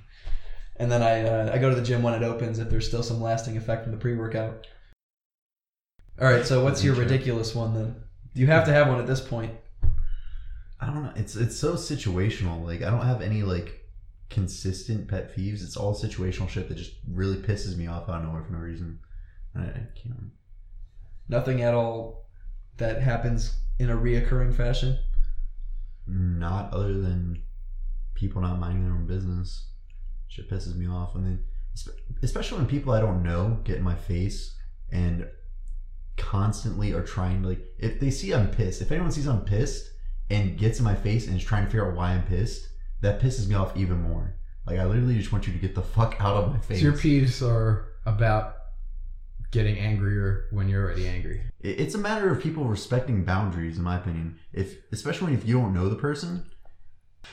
[0.77, 3.03] and then I uh, I go to the gym when it opens if there's still
[3.03, 4.67] some lasting effect from the pre workout.
[6.21, 7.95] All right, so what's your ridiculous one then?
[8.33, 9.51] You have to have one at this point.
[10.79, 11.13] I don't know.
[11.15, 12.65] It's it's so situational.
[12.65, 13.79] Like I don't have any like
[14.29, 15.63] consistent pet peeves.
[15.63, 18.59] It's all situational shit that just really pisses me off out of nowhere for no
[18.59, 18.99] reason.
[19.55, 20.31] I, I can't.
[21.27, 22.29] Nothing at all
[22.77, 24.97] that happens in a reoccurring fashion.
[26.07, 27.43] Not other than
[28.13, 29.67] people not minding their own business.
[30.27, 31.43] Shit pisses me off, and then
[32.21, 34.55] especially when people I don't know get in my face
[34.91, 35.27] and
[36.17, 38.81] constantly are trying to like if they see I'm pissed.
[38.81, 39.89] If anyone sees I'm pissed
[40.29, 42.67] and gets in my face and is trying to figure out why I'm pissed,
[43.01, 44.35] that pisses me off even more.
[44.65, 46.81] Like I literally just want you to get the fuck out of my So face.
[46.81, 48.55] your peeves are about
[49.53, 51.39] getting angrier when you're already angry.
[51.61, 54.39] It's a matter of people respecting boundaries, in my opinion.
[54.51, 56.49] If especially if you don't know the person,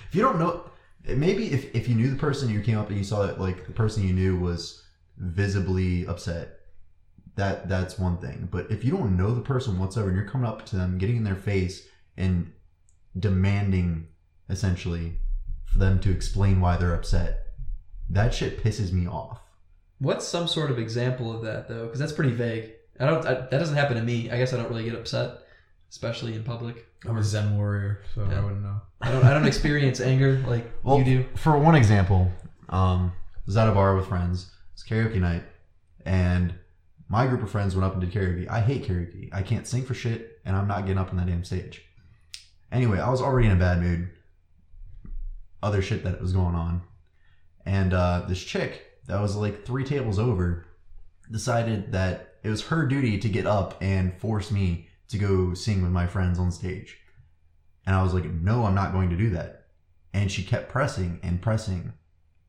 [0.07, 0.71] if you don't know,
[1.05, 3.67] maybe if if you knew the person, you came up and you saw that like
[3.67, 4.85] the person you knew was
[5.17, 6.59] visibly upset.
[7.37, 8.49] That that's one thing.
[8.51, 11.17] But if you don't know the person whatsoever, and you're coming up to them, getting
[11.17, 12.53] in their face, and
[13.19, 14.09] demanding
[14.51, 15.15] essentially
[15.65, 17.47] for them to explain why they're upset,
[18.11, 19.41] that shit pisses me off.
[20.01, 21.85] What's some sort of example of that though?
[21.85, 22.73] Because that's pretty vague.
[22.99, 23.25] I don't.
[23.25, 24.31] I, that doesn't happen to me.
[24.31, 25.39] I guess I don't really get upset,
[25.91, 26.87] especially in public.
[27.07, 28.39] I'm a Zen warrior, so Yeah.
[28.39, 28.81] I wouldn't know.
[29.01, 29.25] I don't.
[29.25, 31.27] I don't experience anger like Well, you do.
[31.37, 32.31] For one example,
[32.71, 34.51] um, I was at a bar with friends.
[34.73, 35.43] It's karaoke night,
[36.05, 36.55] and
[37.09, 38.49] my group of friends went up and did karaoke.
[38.49, 39.29] I hate karaoke.
[39.33, 41.83] I can't sing for shit, and I'm not getting up on that damn stage.
[42.73, 44.11] Anyway, I was already in a bad mood.
[45.63, 46.81] Other shit that was going on,
[47.67, 50.67] and uh, this chick that was like three tables over
[51.31, 55.83] decided that it was her duty to get up and force me to go sing
[55.83, 56.97] with my friends on stage.
[57.87, 59.67] And I was like, no, I'm not going to do that.
[60.13, 61.93] And she kept pressing and pressing.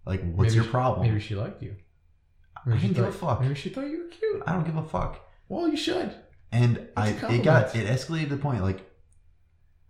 [0.06, 1.08] Like, what's Maybe your she- problem?
[1.08, 1.76] Maybe she liked you.
[2.66, 3.42] I didn't give a fuck.
[3.42, 4.44] Maybe she thought you were cute.
[4.46, 5.20] I don't give a fuck.
[5.50, 6.14] Well, you should.
[6.52, 8.88] And I, a it got, it escalated to the point like,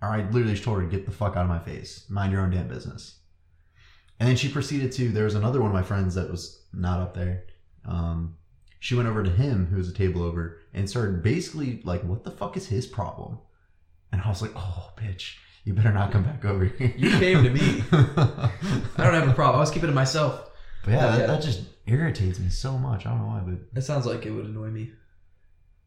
[0.02, 2.32] all right, literally just told her to get the fuck out of my face, mind
[2.32, 3.18] your own damn business.
[4.20, 5.10] And then she proceeded to.
[5.10, 7.44] There was another one of my friends that was not up there.
[7.86, 8.38] Um,
[8.80, 12.24] she went over to him, who was a table over, and started basically like, "What
[12.24, 13.40] the fuck is his problem?"
[14.12, 17.44] And I was like, "Oh, bitch, you better not come back over here." You came
[17.44, 17.84] to me.
[17.92, 18.52] I
[18.98, 19.58] don't have a problem.
[19.58, 20.50] I was keeping it to myself.
[20.88, 21.18] yeah, Yeah.
[21.18, 23.06] that, that just irritates me so much.
[23.06, 24.92] I don't know why, but It sounds like it would annoy me.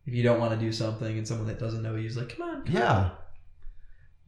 [0.06, 2.36] If you don't want to do something and someone that doesn't know you is like,
[2.36, 2.64] come on.
[2.64, 3.10] come on." yeah,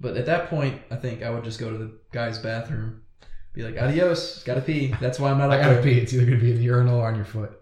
[0.01, 3.03] But at that point, I think I would just go to the guy's bathroom,
[3.57, 4.95] be like, adios, gotta pee.
[5.01, 5.83] That's why I'm not I gotta there.
[5.83, 5.99] pee.
[5.99, 7.59] It's either gonna be in the urinal or on your foot.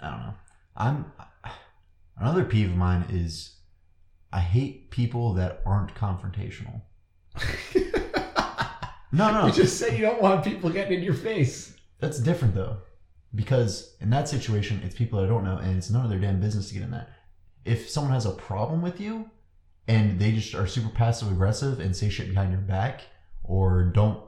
[0.00, 0.34] I don't know.
[0.76, 1.12] I'm
[2.18, 3.56] another peeve of mine is
[4.32, 6.82] I hate people that aren't confrontational.
[9.14, 11.76] No, no, You just say you don't want people getting in your face.
[12.00, 12.78] that's different though,
[13.34, 16.40] because in that situation, it's people I don't know, and it's none of their damn
[16.40, 17.10] business to get in that.
[17.66, 19.28] If someone has a problem with you,
[19.86, 23.02] and they just are super passive aggressive and say shit behind your back,
[23.44, 24.22] or don't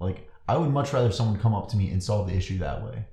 [0.00, 2.84] like, I would much rather someone come up to me and solve the issue that
[2.84, 3.04] way,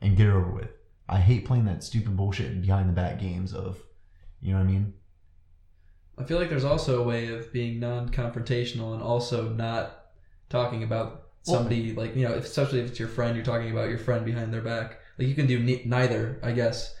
[0.00, 0.70] and get it over with.
[1.08, 3.78] I hate playing that stupid bullshit behind the back games of,
[4.40, 4.94] you know what I mean?
[6.18, 10.06] I feel like there's also a way of being non-confrontational and also not
[10.48, 13.88] talking about somebody like you know, if, especially if it's your friend, you're talking about
[13.88, 14.98] your friend behind their back.
[15.18, 16.94] Like you can do ne- neither, I guess,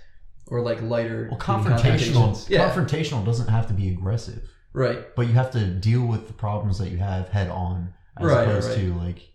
[0.46, 1.28] or like lighter.
[1.30, 1.64] Well, confrontational.
[1.64, 2.50] confrontations.
[2.50, 4.48] Yeah, Confrontational doesn't have to be aggressive,
[4.78, 5.14] right.
[5.16, 8.42] but you have to deal with the problems that you have head on, as Right,
[8.48, 8.78] opposed right.
[8.78, 9.28] to like,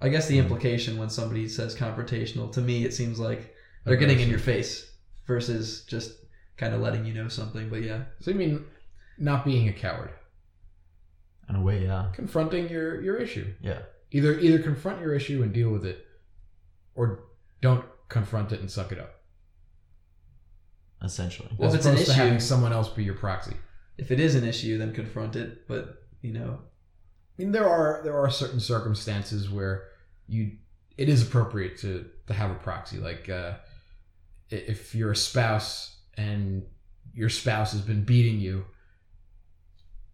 [0.00, 4.20] I guess the implication when somebody says confrontational, to me, it seems like they're getting
[4.20, 4.90] in your face
[5.26, 6.12] versus just
[6.56, 7.68] kind of letting you know something.
[7.68, 8.64] But yeah, So you mean
[9.18, 10.10] not being a coward,
[11.48, 13.52] in a way, yeah, confronting your your issue.
[13.60, 13.80] yeah.
[14.12, 16.06] Either either confront your issue and deal with it,
[16.94, 17.24] or
[17.60, 19.12] don't confront it and suck it up.
[21.02, 23.54] Essentially, Well, As if it's an opposed to issue- having someone else be your proxy.
[23.98, 25.66] If it is an issue, then confront it.
[25.66, 29.84] But you know, I mean, there are there are certain circumstances where
[30.26, 30.52] you
[30.96, 32.98] it is appropriate to to have a proxy.
[32.98, 33.54] Like uh,
[34.50, 36.64] if you're a spouse and
[37.14, 38.64] your spouse has been beating you,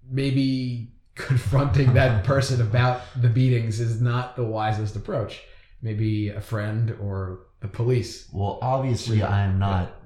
[0.08, 5.42] maybe confronting that person about the beatings is not the wisest approach.
[5.82, 8.28] Maybe a friend or the police.
[8.32, 10.01] well, obviously, I am not.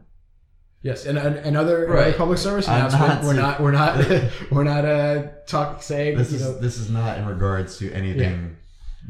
[0.83, 2.03] Yes, and another, Right.
[2.09, 3.25] another public service announcement.
[3.25, 4.05] we're not we're not
[4.53, 8.57] we're not uh talk saying This is know this is not in regards to anything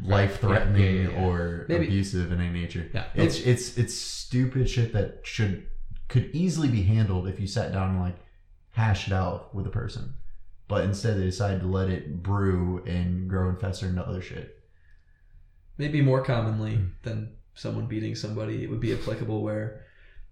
[0.01, 1.25] life threatening Yeah, yeah, yeah.
[1.25, 2.89] or Maybe- abusive in any nature.
[2.93, 3.05] Yeah.
[3.15, 5.67] It's it's it's stupid shit that should
[6.07, 8.15] could easily be handled if you sat down and like
[8.71, 10.13] hash it out with a person.
[10.67, 14.53] But instead they decided to let it brew and grow and fester into other shit.
[15.77, 19.81] maybe more commonly than someone beating somebody, it would be applicable where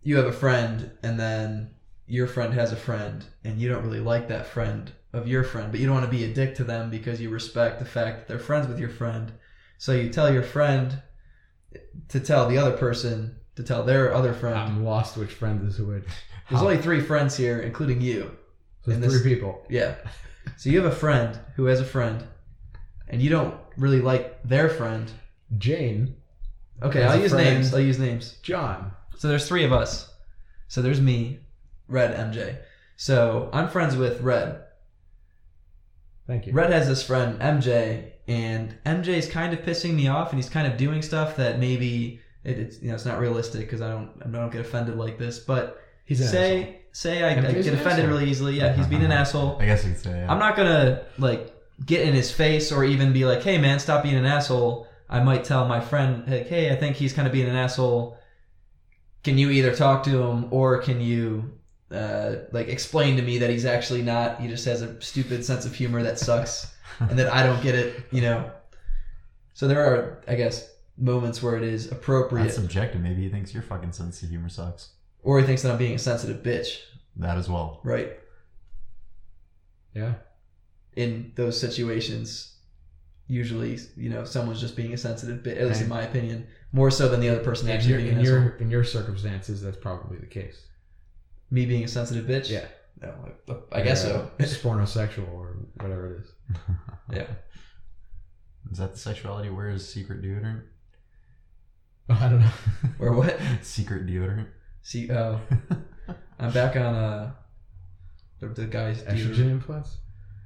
[0.05, 1.71] you have a friend and then
[2.07, 5.71] your friend has a friend and you don't really like that friend of your friend,
[5.71, 8.17] but you don't want to be a dick to them because you respect the fact
[8.19, 9.33] that they're friends with your friend.
[9.79, 11.01] So you tell your friend
[12.09, 14.55] to tell the other person to tell their other friend.
[14.55, 16.03] I'm lost which friend is which.
[16.49, 18.37] There's only three friends here, including you.
[18.83, 19.65] So there's this- three people.
[19.69, 19.95] Yeah.
[20.57, 22.23] So you have a friend who has a friend,
[23.07, 25.11] and you don't really like their friend.
[25.57, 26.15] Jane,
[26.83, 27.49] Okay, I'll use friend.
[27.55, 27.73] names.
[27.73, 28.37] I'll use names.
[28.43, 28.91] John.
[29.17, 30.09] So there's three of us.
[30.67, 31.39] So there's me,
[31.87, 32.57] Red, MJ.
[32.97, 34.61] So I'm friends with Red.
[36.27, 36.53] Thank you.
[36.53, 40.65] Red has this friend MJ, and MJ's kind of pissing me off, and he's kind
[40.71, 44.09] of doing stuff that maybe it, it's you know it's not realistic because I don't
[44.23, 45.39] I don't get offended like this.
[45.39, 46.75] But He's an say asshole.
[46.91, 48.07] say I, I get offended asshole.
[48.07, 48.55] really easily.
[48.57, 49.57] Yeah, he's being an asshole.
[49.59, 50.31] I guess you could say yeah.
[50.31, 51.53] I'm not gonna like
[51.85, 55.21] get in his face or even be like, "Hey, man, stop being an asshole." I
[55.21, 58.17] might tell my friend, like, "Hey, I think he's kind of being an asshole.
[59.25, 61.51] Can you either talk to him or can you
[61.91, 64.39] uh, like explain to me that he's actually not?
[64.39, 67.73] He just has a stupid sense of humor that sucks, and that I don't get
[67.75, 68.05] it.
[68.11, 68.51] You know."
[69.53, 73.01] So there are, I guess, moments where it is appropriate, That's subjective.
[73.01, 74.89] Maybe he thinks your fucking sense of humor sucks.
[75.23, 76.81] or he thinks that I'm being a sensitive bitch,
[77.17, 77.79] That as well.
[77.83, 78.19] right?
[79.95, 80.15] Yeah.
[80.95, 82.54] in those situations,
[83.27, 86.91] usually, you know, someone's just being a sensitive bit, at least in my opinion, more
[86.91, 88.35] so than the other person In actually your, being in an asshole.
[88.35, 90.65] your in your circumstances, that's probably the case.
[91.51, 92.49] Me being a sensitive bitch?
[92.49, 92.65] Yeah.
[93.01, 93.13] No,
[93.71, 94.31] I, I guess so.
[94.39, 96.31] You're, uh, pornosexual or whatever it is.
[97.13, 97.27] yeah.
[98.71, 99.49] Is that the sexuality?
[99.49, 100.63] Where is secret deodorant?
[102.09, 102.51] Oh, I don't know.
[102.99, 103.37] Or what?
[103.61, 104.47] secret deodorant.
[104.81, 105.39] See, oh,
[106.39, 107.31] I'm back on uh,
[108.39, 109.97] the, the guy's Estrogen implants.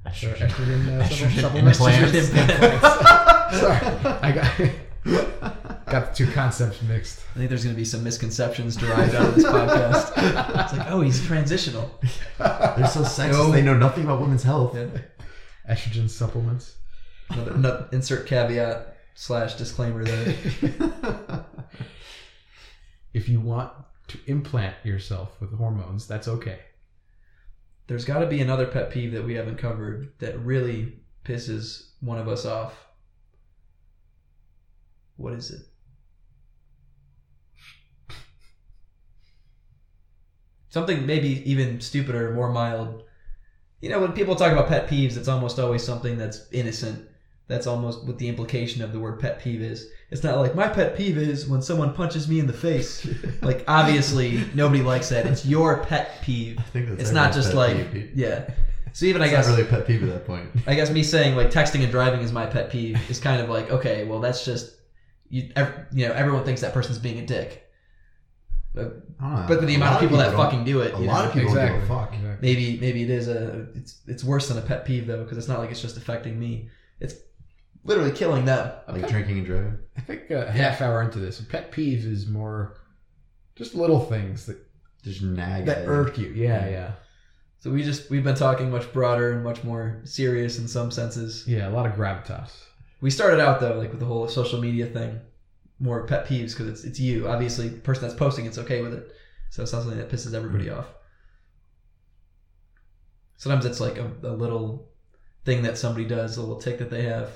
[0.05, 0.47] Or Estrogen.
[0.49, 1.79] estrogen, uh, Estrogen supplements.
[1.79, 3.59] implants.
[3.59, 3.79] Sorry,
[4.21, 5.85] I got.
[5.85, 7.21] Got the two concepts mixed.
[7.35, 10.11] I think there's going to be some misconceptions derived out of this podcast.
[10.63, 11.89] It's like, oh, he's transitional.
[12.37, 13.31] They're so sexist.
[13.31, 13.51] No.
[13.51, 14.75] They know nothing about women's health.
[14.75, 14.85] Yeah.
[15.69, 16.75] Estrogen supplements.
[17.31, 20.35] Another- another- insert caveat slash disclaimer there.
[23.13, 23.71] If you want
[24.09, 26.59] to implant yourself with hormones, that's okay.
[27.89, 32.19] There's got to be another pet peeve that we haven't covered that really pisses one
[32.19, 32.85] of us off.
[35.17, 35.61] What is it?
[40.69, 43.01] Something maybe even stupider, more mild.
[43.81, 47.07] You know, when people talk about pet peeves, it's almost always something that's innocent.
[47.49, 49.89] That's almost what the implication of the word pet peeve is.
[50.11, 53.05] It's not like my pet peeve is when someone punches me in the face.
[53.41, 55.25] like obviously nobody likes that.
[55.25, 56.57] It's your pet peeve.
[56.59, 58.11] I think that's It's not just pet like peeve.
[58.15, 58.49] yeah.
[58.91, 60.49] So even I guess not really a pet peeve at that point.
[60.65, 63.47] I guess me saying like texting and driving is my pet peeve is kind of
[63.49, 64.75] like okay, well that's just
[65.29, 65.51] you.
[65.55, 67.67] Ev- you know, everyone thinks that person's being a dick,
[68.73, 69.45] but, know.
[69.47, 71.27] but the A amount lot of people that fucking do it, A you lot know,
[71.29, 71.79] of people exactly.
[71.79, 72.13] don't give a fuck.
[72.15, 72.47] Exactly.
[72.47, 75.47] maybe maybe it is a it's it's worse than a pet peeve though because it's
[75.47, 76.69] not like it's just affecting me.
[76.99, 77.13] It's
[77.83, 78.71] literally killing them.
[78.87, 79.79] Like drinking and driving.
[79.97, 82.77] I think uh, a half hour into this, a pet peeve is more
[83.55, 84.57] just little things that,
[85.03, 85.89] Just nag that at you.
[85.89, 86.29] irk you.
[86.29, 86.91] Yeah, yeah.
[87.59, 91.45] So we just we've been talking much broader and much more serious in some senses.
[91.45, 92.51] Yeah, a lot of gravitas.
[93.01, 95.19] We started out though like with the whole social media thing,
[95.79, 97.27] more pet peeves because it's it's you.
[97.27, 99.11] Obviously, the person that's posting it's okay with it,
[99.49, 100.79] so it's not something that pisses everybody mm-hmm.
[100.79, 100.87] off.
[103.35, 104.89] Sometimes it's like a, a little
[105.45, 107.29] thing that somebody does, a little tick that they have,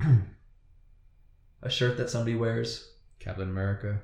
[1.62, 2.88] a shirt that somebody wears.
[3.18, 4.00] Captain America.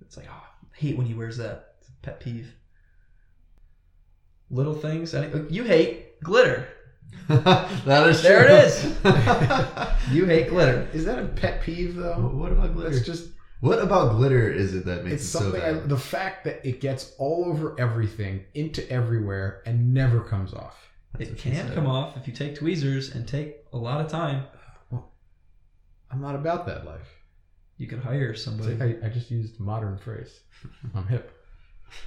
[0.00, 1.74] It's like, oh, I hate when he wears that.
[1.80, 2.52] It's a pet peeve.
[4.50, 5.14] Little things.
[5.14, 6.68] Any, you hate glitter.
[7.28, 8.54] that is There true.
[8.56, 8.96] it is.
[10.12, 10.88] You hate glitter.
[10.92, 12.14] Is that a pet peeve though?
[12.32, 12.90] what about glitter?
[12.90, 13.30] That's just
[13.60, 15.88] What about glitter is it that makes it's it so something I, bad?
[15.88, 20.76] the fact that it gets all over everything, into everywhere, and never comes off.
[21.14, 21.74] That's It can said.
[21.74, 24.44] come off if you take tweezers and take a lot of time.
[26.10, 27.08] I'm not about that life.
[27.78, 28.74] You can hire somebody.
[28.74, 30.40] like I, I just used modern phrase.
[30.94, 31.32] I'm hip.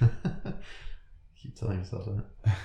[1.42, 2.54] Keep telling yourself that.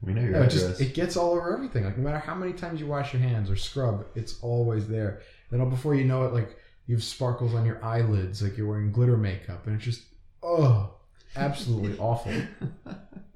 [0.00, 0.62] We know your No, it address.
[0.78, 1.84] just it gets all over everything.
[1.84, 5.22] Like no matter how many times you wash your hands or scrub, it's always there.
[5.50, 6.56] Then before you know it, like
[6.86, 10.02] you have sparkles on your eyelids, like you're wearing glitter makeup, and it's just
[10.40, 10.94] oh,
[11.34, 12.32] absolutely awful.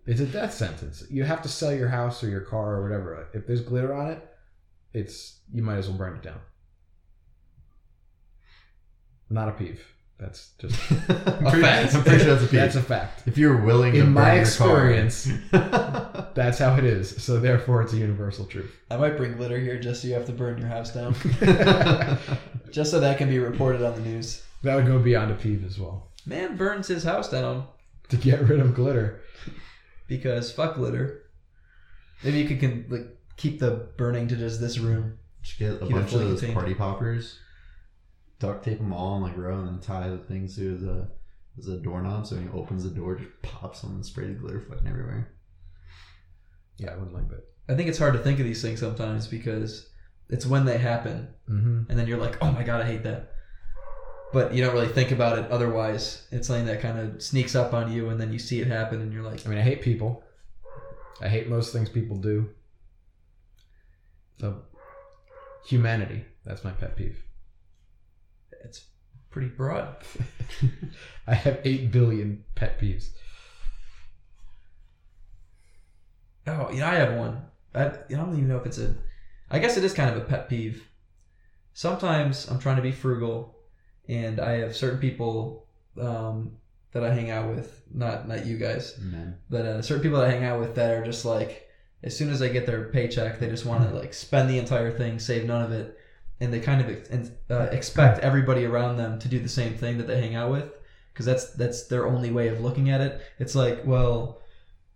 [0.07, 1.03] It's a death sentence.
[1.11, 3.26] You have to sell your house or your car or whatever.
[3.34, 4.24] If there's glitter on it,
[4.93, 6.38] it's you might as well burn it down.
[9.33, 9.80] Not a peeve.
[10.18, 11.95] That's just I'm pretty, fact.
[11.97, 12.61] I'm pretty sure that's a peeve.
[12.61, 13.22] that's a fact.
[13.26, 15.28] if you're willing to In my burn your car- experience,
[16.35, 17.20] that's how it is.
[17.22, 18.72] So therefore, it's a universal truth.
[18.91, 21.14] I might bring glitter here just so you have to burn your house down.
[22.70, 24.43] just so that can be reported on the news.
[24.62, 26.09] That would go beyond a peeve as well.
[26.24, 27.66] Man burns his house down
[28.11, 29.22] To get rid of glitter.
[30.07, 31.22] because fuck glitter.
[32.22, 35.18] Maybe you could can, like keep the burning to just this room.
[35.43, 36.55] Just get a Keep bunch of those contained.
[36.55, 37.39] party poppers,
[38.43, 41.09] duct tape them all in like row, and then tie the things to the
[41.72, 42.26] a doorknob.
[42.26, 45.32] So when he opens the door, just pops them and spray the glitter fucking everywhere.
[46.78, 47.45] Yeah, I wouldn't like that.
[47.68, 49.88] I think it's hard to think of these things sometimes because
[50.28, 51.90] it's when they happen Mm-hmm.
[51.90, 53.32] and then you're like, oh my god, I hate that.
[54.32, 56.26] But you don't really think about it otherwise.
[56.30, 59.03] It's something that kind of sneaks up on you and then you see it happen
[59.03, 60.24] and you're like, I mean, I hate people.
[61.20, 62.49] I hate most things people do.
[64.40, 64.62] So,
[65.66, 66.24] humanity.
[66.47, 67.22] That's my pet peeve.
[68.65, 68.85] It's
[69.31, 69.97] pretty broad.
[71.27, 73.11] I have 8 billion pet peeves.
[76.47, 77.43] Oh, you know, I have one.
[77.75, 78.95] I, I don't even know if it's a.
[79.51, 80.87] I guess it is kind of a pet peeve.
[81.75, 83.57] Sometimes I'm trying to be frugal,
[84.09, 85.67] and I have certain people
[86.01, 86.57] um,
[86.93, 87.83] that I hang out with.
[87.95, 88.99] Not not you guys,
[89.49, 91.69] but uh, certain people that I hang out with that are just like,
[92.03, 94.91] as soon as they get their paycheck, they just want to like spend the entire
[94.91, 95.97] thing, save none of it,
[96.43, 99.74] and they kind of ex- and, uh, expect everybody around them to do the same
[99.74, 100.70] thing that they hang out with,
[101.12, 103.20] because that's that's their only way of looking at it.
[103.38, 104.40] It's like, well,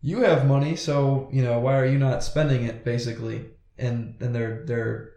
[0.02, 3.46] you have money, so you know why are you not spending it, basically,
[3.78, 5.12] and and they're they're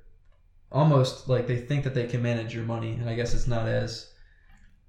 [0.71, 3.67] almost like they think that they can manage your money, and I guess it's not
[3.67, 4.13] as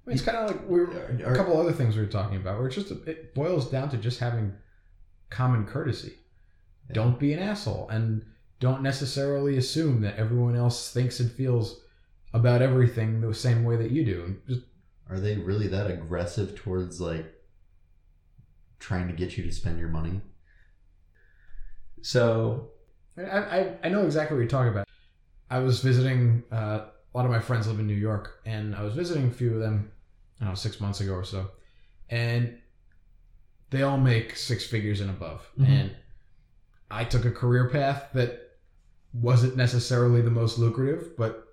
[0.05, 0.91] I mean, it's kind of like we were,
[1.25, 2.57] a couple other things we were talking about.
[2.57, 4.53] Where it's just it boils down to just having
[5.29, 6.13] common courtesy.
[6.91, 8.25] Don't be an asshole, and
[8.61, 11.81] don't necessarily assume that everyone else thinks and feels
[12.33, 14.37] about everything the same way that you do.
[14.47, 14.61] Just
[15.09, 17.25] are they really that aggressive towards like
[18.79, 20.21] trying to get you to spend your money?
[22.01, 22.69] so.
[23.17, 24.87] I, I, I know exactly what you're talking about.
[25.49, 28.83] I was visiting uh, a lot of my friends live in New York, and I
[28.83, 29.91] was visiting a few of them,
[30.39, 31.51] I don't know, six months ago or so,
[32.09, 32.57] and
[33.69, 35.45] they all make six figures and above.
[35.59, 35.67] Mhm.
[35.67, 35.91] And
[36.89, 38.50] I took a career path that
[39.13, 41.47] wasn't necessarily the most lucrative, but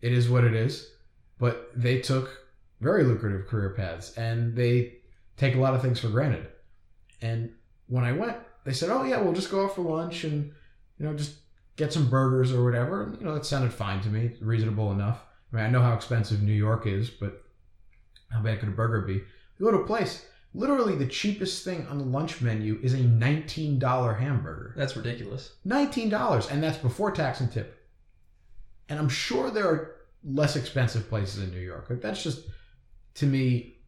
[0.00, 0.90] it is what it is.
[1.38, 2.30] But they took
[2.80, 4.94] very lucrative career paths, and they
[5.36, 6.46] take a lot of things for granted.
[7.22, 7.52] And
[7.86, 10.52] when I went, they said, "Oh yeah, we'll just go out for lunch and
[10.98, 11.36] you know just
[11.76, 15.20] get some burgers or whatever." And, you know, that sounded fine to me, reasonable enough.
[15.52, 17.42] I mean, I know how expensive New York is, but
[18.30, 19.14] how bad could a burger be?
[19.14, 20.24] You go to a place,
[20.54, 24.74] literally the cheapest thing on the lunch menu is a nineteen dollar hamburger.
[24.76, 25.52] That's ridiculous.
[25.64, 27.76] Nineteen dollars, and that's before tax and tip.
[28.88, 31.88] And I'm sure there are less expensive places in New York.
[31.88, 32.46] Like that's just
[33.14, 33.78] to me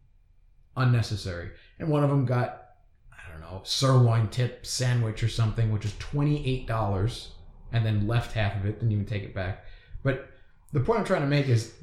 [0.76, 1.50] unnecessary.
[1.78, 2.68] And one of them got
[3.12, 7.32] I don't know sirloin tip sandwich or something, which is twenty eight dollars,
[7.72, 9.64] and then left half of it, didn't even take it back.
[10.02, 10.28] But
[10.72, 11.74] the point I'm trying to make is,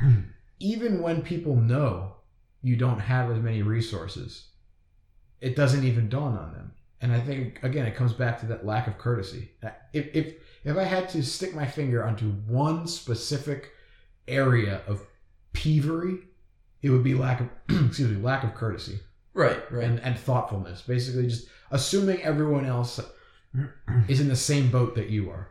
[0.60, 2.16] even when people know
[2.62, 4.46] you don't have as many resources,
[5.40, 6.72] it doesn't even dawn on them.
[7.00, 9.50] And I think again, it comes back to that lack of courtesy.
[9.92, 10.34] If if
[10.64, 13.70] if I had to stick my finger onto one specific
[14.28, 15.06] area of
[15.54, 16.22] peevery,
[16.82, 17.48] it would be lack of
[17.86, 19.00] excuse me lack of courtesy
[19.32, 19.84] Right, right.
[19.84, 20.82] and, and thoughtfulness.
[20.82, 23.00] Basically, just assuming everyone else
[24.08, 25.48] is in the same boat that you are,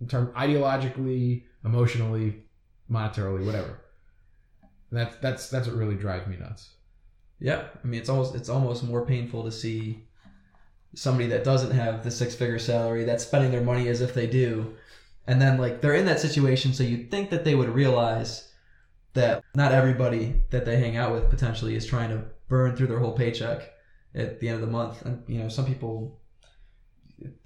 [0.00, 2.44] in terms ideologically, emotionally,
[2.90, 3.80] monetarily, whatever.
[4.92, 6.70] That's that's that's what really drives me nuts.
[7.40, 10.04] Yeah, I mean it's almost it's almost more painful to see
[10.94, 14.26] somebody that doesn't have the six figure salary that's spending their money as if they
[14.26, 14.74] do,
[15.26, 18.50] and then like they're in that situation, so you'd think that they would realize
[19.14, 22.98] that not everybody that they hang out with potentially is trying to burn through their
[22.98, 23.70] whole paycheck
[24.14, 26.20] at the end of the month, and you know some people.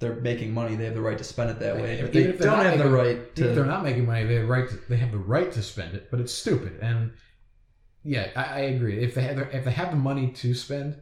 [0.00, 2.02] They're making money; they have the right to spend it that way.
[2.12, 4.48] They if they're don't have the making- right If they're not making money, they have
[4.48, 4.68] right.
[4.68, 6.80] To, they have the right to spend it, but it's stupid.
[6.82, 7.12] And
[8.04, 9.02] yeah, I, I agree.
[9.02, 10.96] If they have if they have the money to spend,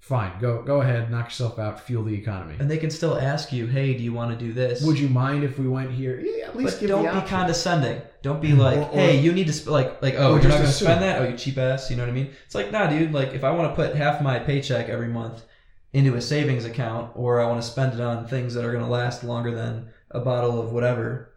[0.00, 0.32] fine.
[0.40, 2.56] Go go ahead, knock yourself out, fuel the economy.
[2.58, 5.08] And they can still ask you, "Hey, do you want to do this?" Would you
[5.08, 6.18] mind if we went here?
[6.20, 7.28] Yeah, at least but give don't the be option.
[7.36, 8.02] condescending.
[8.22, 10.48] Don't be like, Or- or- "Hey, you need to sp-, like like oh, you're not
[10.50, 10.86] going to assume.
[10.86, 11.22] spend that?
[11.22, 12.30] Oh, you cheap ass." You know what I mean?
[12.46, 13.12] It's like, nah, dude.
[13.12, 15.42] Like, if I want to put half my paycheck every month
[15.92, 18.84] into a savings account, or I want to spend it on things that are going
[18.84, 21.32] to last longer than a bottle of whatever,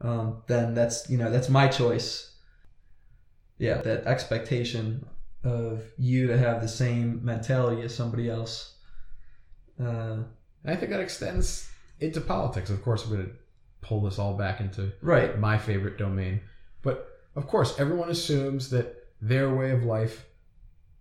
[0.00, 2.29] um, then that's you know that's my choice.
[3.60, 5.06] Yeah, that expectation
[5.44, 8.76] of you to have the same mentality as somebody else.
[9.78, 10.16] Uh,
[10.64, 12.70] I think that extends into politics.
[12.70, 13.34] Of course, we're going to
[13.82, 15.38] pull this all back into right.
[15.38, 16.40] my favorite domain.
[16.82, 20.24] But of course, everyone assumes that their way of life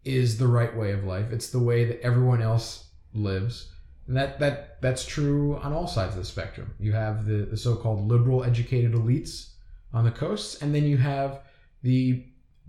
[0.03, 1.31] is the right way of life.
[1.31, 3.71] It's the way that everyone else lives.
[4.07, 6.73] And that, that that's true on all sides of the spectrum.
[6.77, 9.51] You have the, the so-called liberal educated elites
[9.93, 11.39] on the coasts, and then you have
[11.83, 12.25] the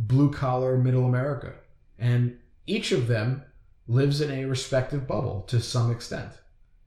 [0.07, 1.53] blue collar middle America.
[1.99, 3.43] And each of them
[3.87, 6.33] lives in a respective bubble to some extent.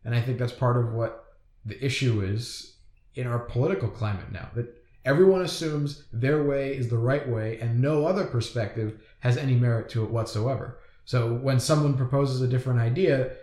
[0.04, 1.36] And I think that's part of what
[1.66, 2.76] the issue is
[3.16, 4.74] in our political climate now that
[5.06, 9.90] everyone assumes their way is the right way and no other perspective has any merit
[9.90, 10.80] to it whatsoever.
[11.06, 13.34] So when someone proposes a different idea,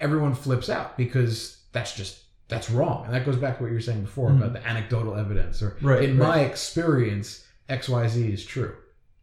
[0.00, 3.06] everyone flips out because that's just that's wrong.
[3.06, 4.36] And that goes back to what you were saying before Mhm.
[4.38, 6.28] about the anecdotal evidence or Right, in right.
[6.28, 8.74] my experience XYZ is true.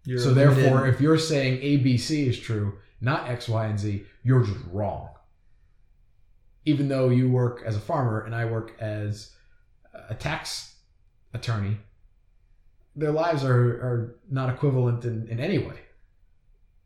[0.05, 4.03] You're so limited- therefore if you're saying ABC is true, not X, Y, and Z,
[4.23, 5.09] you're just wrong.
[6.65, 9.33] Even though you work as a farmer and I work as
[10.09, 10.75] a tax
[11.33, 11.77] attorney,
[12.95, 15.79] their lives are, are not equivalent in, in any way.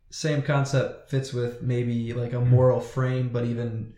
[0.10, 3.94] same concept fits with maybe like a moral frame, but even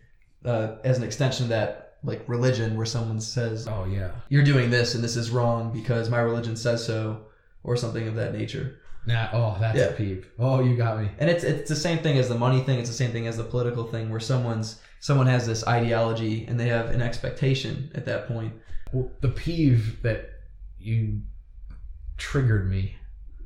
[0.45, 4.11] uh, as an extension of that, like religion, where someone says, Oh yeah.
[4.29, 7.25] "You're doing this and this is wrong because my religion says so,"
[7.65, 8.79] or something of that nature.
[9.07, 9.85] Nah, oh, that's Yeah.
[9.85, 10.25] a peep.
[10.39, 11.09] Oh, you got me.
[11.19, 12.79] And it's it's the same thing as the money thing.
[12.79, 16.59] It's the same thing as the political thing, where someone's someone has this ideology and
[16.59, 18.53] they have an expectation at that point.
[18.91, 20.29] Well, the peeve that
[20.79, 21.21] you
[22.17, 22.95] triggered me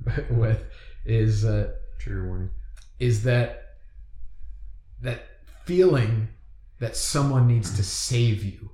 [0.29, 0.63] with
[1.05, 2.49] is uh, Trigger warning.
[2.99, 3.75] is that
[5.01, 5.23] that
[5.65, 6.27] feeling
[6.79, 8.69] that someone needs to save you.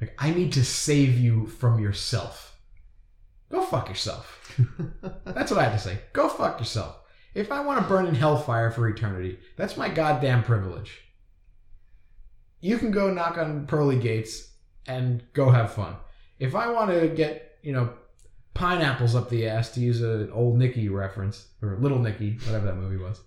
[0.00, 2.53] Like I need to save you from yourself.
[3.50, 4.56] Go fuck yourself.
[5.24, 5.98] That's what I have to say.
[6.12, 6.96] Go fuck yourself.
[7.34, 11.02] If I want to burn in hellfire for eternity, that's my goddamn privilege.
[12.60, 14.52] You can go knock on pearly gates
[14.86, 15.96] and go have fun.
[16.38, 17.92] If I want to get, you know,
[18.54, 22.76] pineapples up the ass to use an old Nicky reference or Little Nicky, whatever that
[22.76, 23.20] movie was.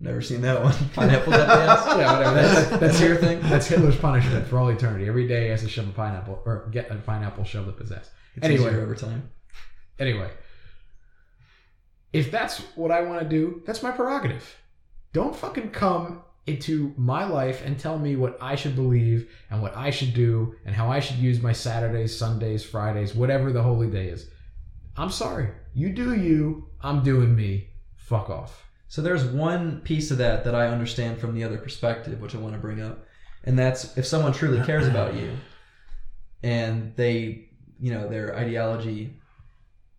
[0.00, 0.74] Never seen that one.
[0.94, 1.98] Pineapples up the.
[1.98, 2.34] Yeah, whatever.
[2.34, 3.40] That's, that's, your thing.
[3.42, 5.06] That's Hitler's punishment for all eternity.
[5.08, 7.92] Every day he has to shove a pineapple or get a pineapple shoved up his
[7.92, 8.10] ass.
[8.36, 8.68] It's Anyway.
[8.68, 9.30] easier over time.
[9.98, 10.30] Anyway,
[12.12, 14.56] if that's what I want to do, that's my prerogative.
[15.12, 19.76] Don't fucking come into my life and tell me what I should believe and what
[19.76, 23.88] I should do and how I should use my Saturdays, Sundays, Fridays, whatever the holy
[23.88, 24.28] day is.
[24.96, 25.48] I'm sorry.
[25.72, 26.68] You do you.
[26.82, 27.70] I'm doing me.
[27.96, 28.64] Fuck off.
[28.94, 32.38] So there's one piece of that that I understand from the other perspective, which I
[32.38, 33.04] want to bring up,
[33.42, 35.32] and that's if someone truly cares about you,
[36.44, 37.48] and they,
[37.80, 39.16] you know, their ideology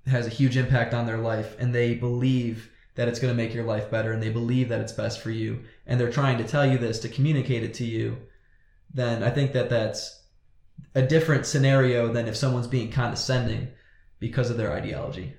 [0.07, 3.53] has a huge impact on their life, and they believe that it's going to make
[3.53, 6.47] your life better, and they believe that it's best for you, and they're trying to
[6.47, 8.15] tell you this to communicate it to you,
[8.93, 10.23] then I think that that's
[10.93, 13.67] a different scenario than if someone's being condescending
[14.19, 15.33] because of their ideology.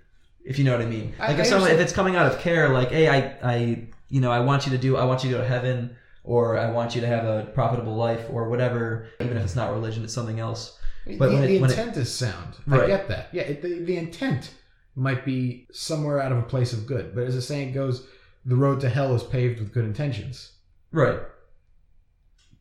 [0.46, 1.14] If you know what I mean.
[1.18, 4.20] Like I if someone if it's coming out of care, like, hey, I I you
[4.20, 6.70] know, I want you to do I want you to go to heaven or I
[6.70, 10.14] want you to have a profitable life or whatever, even if it's not religion, it's
[10.14, 10.78] something else.
[11.06, 12.54] But the, when it- the when it- intent is sound.
[12.66, 12.84] Right.
[12.84, 13.28] I get that.
[13.32, 14.52] Yeah, it, the, the intent
[14.94, 17.14] might be somewhere out of a place of good.
[17.14, 18.06] But as the saying goes,
[18.44, 20.52] the road to hell is paved with good intentions.
[20.92, 21.18] Right.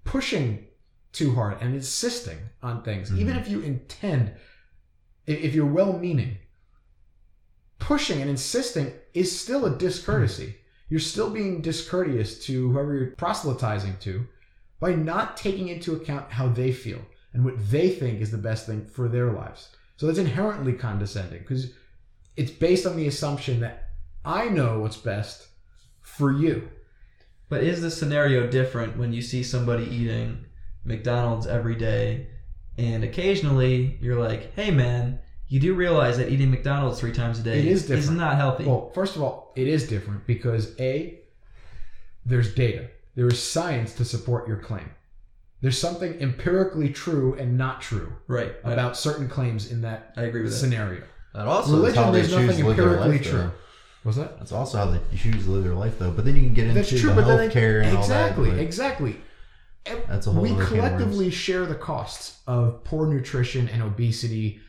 [0.03, 0.65] Pushing
[1.11, 3.19] too hard and insisting on things, Mhm.
[3.19, 4.33] even if you intend,
[5.25, 6.37] if you're well meaning,
[7.79, 10.55] pushing and insisting is still a discourtesy.
[10.89, 14.27] You're still being discourteous to whoever you're proselytizing to
[14.79, 17.01] by not taking into account how they feel
[17.33, 19.69] and what they think is the best thing for their lives.
[19.97, 21.71] So that's inherently condescending because
[22.35, 23.89] it's based on the assumption that
[24.23, 25.47] I know what's best
[26.01, 26.69] for you.
[27.49, 30.45] But is the scenario different when you see somebody eating
[30.83, 32.27] McDonald's every day
[32.77, 37.43] and occasionally you're like, hey man, you do realize that eating McDonald's three times a
[37.43, 38.17] day It is different.
[38.17, 38.65] not healthy.
[38.65, 41.19] Well, first of all, it is different because A,
[42.25, 42.89] there's data.
[43.15, 44.89] There is science to support your claim.
[45.61, 48.53] There's something empirically true and not true right.
[48.63, 51.03] I, about certain claims in that I agree with scenario.
[51.33, 53.37] That also is Religion, there's nothing to live their empirically life, true.
[53.39, 53.51] though.
[54.03, 54.37] Was that?
[54.37, 56.11] That's also how they choose to live their life, though.
[56.11, 58.51] But then you can get into That's true, the but then healthcare and exactly, all
[58.51, 58.57] that.
[58.57, 59.15] but exactly.
[60.07, 60.93] That's a whole we other can of worms.
[60.95, 64.59] collectively share the costs of poor nutrition and obesity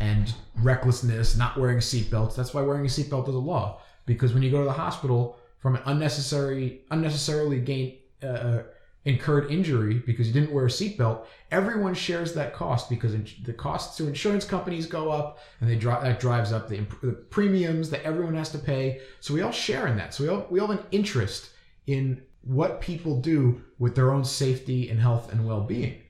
[0.00, 2.34] and recklessness, not wearing seatbelts.
[2.34, 3.80] That's why wearing a seatbelt is a law.
[4.06, 8.62] Because when you go to the hospital from an unnecessary, unnecessarily gain, uh,
[9.04, 13.96] incurred injury because you didn't wear a seatbelt, everyone shares that cost because the costs
[13.96, 18.02] to insurance companies go up, and they dri- that drives up the, the premiums that
[18.02, 19.00] everyone has to pay.
[19.20, 20.14] So we all share in that.
[20.14, 21.50] So we all we all have an interest
[21.86, 26.00] in what people do with their own safety and health and well-being.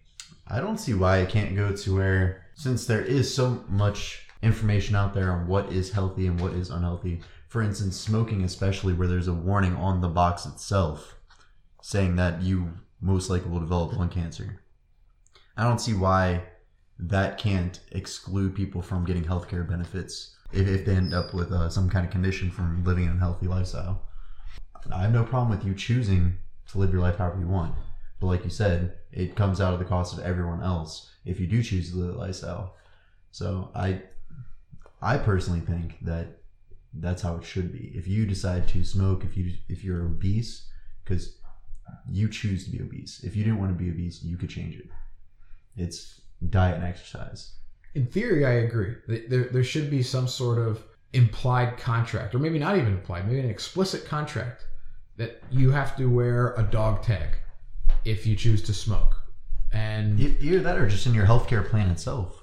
[0.47, 4.95] I don't see why it can't go to where, since there is so much information
[4.95, 7.21] out there on what is healthy and what is unhealthy.
[7.49, 11.17] For instance, smoking, especially where there's a warning on the box itself
[11.83, 14.61] saying that you most likely will develop lung cancer.
[15.57, 16.43] I don't see why
[16.99, 21.69] that can't exclude people from getting healthcare benefits if, if they end up with uh,
[21.69, 24.03] some kind of condition from living an unhealthy lifestyle.
[24.93, 26.37] I have no problem with you choosing
[26.71, 27.75] to live your life however you want.
[28.21, 31.47] But like you said, it comes out of the cost of everyone else if you
[31.47, 32.75] do choose to live lifestyle.
[33.33, 34.03] So I
[35.03, 36.39] I personally think that
[36.95, 37.93] that's how it should be.
[37.95, 40.69] If you decide to smoke, if you if you're obese,
[41.03, 41.37] because
[42.09, 43.23] you choose to be obese.
[43.25, 44.89] If you didn't want to be obese, you could change it.
[45.77, 47.53] It's diet and exercise.
[47.95, 48.95] In theory, I agree.
[49.07, 53.27] Th- There, there should be some sort of implied contract, or maybe not even implied,
[53.27, 54.67] maybe an explicit contract
[55.17, 57.37] that you have to wear a dog tag
[58.05, 59.17] if you choose to smoke.
[59.73, 62.41] And Either that or just in your healthcare plan itself.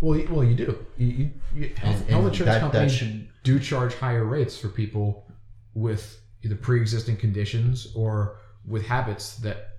[0.00, 0.86] well, you- well, you do.
[0.98, 4.56] You, you, you, health, And- health insurance that- that companies should- do charge higher rates
[4.58, 5.26] for people
[5.74, 8.36] with either pre-existing conditions or
[8.66, 9.70] with habits that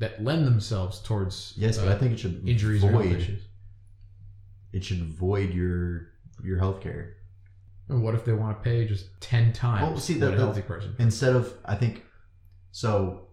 [0.00, 3.42] that lend themselves towards Yes, but uh, I think it should injuries or health issues.
[4.72, 6.08] It should void your
[6.42, 7.12] your healthcare.
[7.88, 10.36] And what if they want to pay just ten times Well, see, the- a the-
[10.38, 10.94] healthy person?
[10.98, 12.04] instead of I think
[12.72, 13.23] so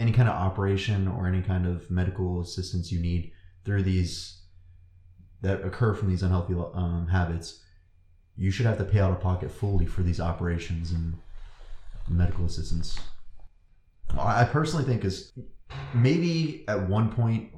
[0.00, 3.32] any kind of operation or any kind of medical assistance you need
[3.64, 4.40] through these
[5.42, 7.62] that occur from these unhealthy um, habits
[8.36, 11.14] you should have to pay out of pocket fully for these operations and
[12.08, 12.98] medical assistance
[14.18, 15.32] i personally think is
[15.94, 17.50] maybe at one point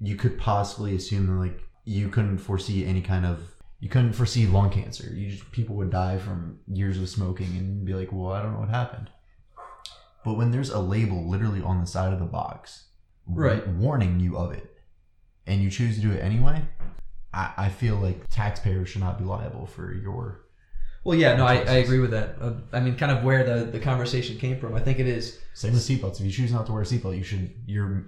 [0.00, 3.40] you could possibly assume that like you couldn't foresee any kind of
[3.80, 5.10] you couldn't foresee lung cancer.
[5.12, 8.52] You just, people would die from years of smoking and be like, "Well, I don't
[8.52, 9.10] know what happened."
[10.24, 12.86] But when there's a label literally on the side of the box,
[13.26, 13.66] Right.
[13.66, 14.70] warning you of it,
[15.46, 16.62] and you choose to do it anyway,
[17.32, 20.44] I, I feel like taxpayers should not be liable for your
[21.04, 22.36] Well, yeah, no, I, I agree with that.
[22.40, 24.74] Uh, I mean, kind of where the, the conversation came from.
[24.74, 25.38] I think it is.
[25.54, 26.18] Same with seatbelts.
[26.20, 28.06] If you choose not to wear a seatbelt, you should your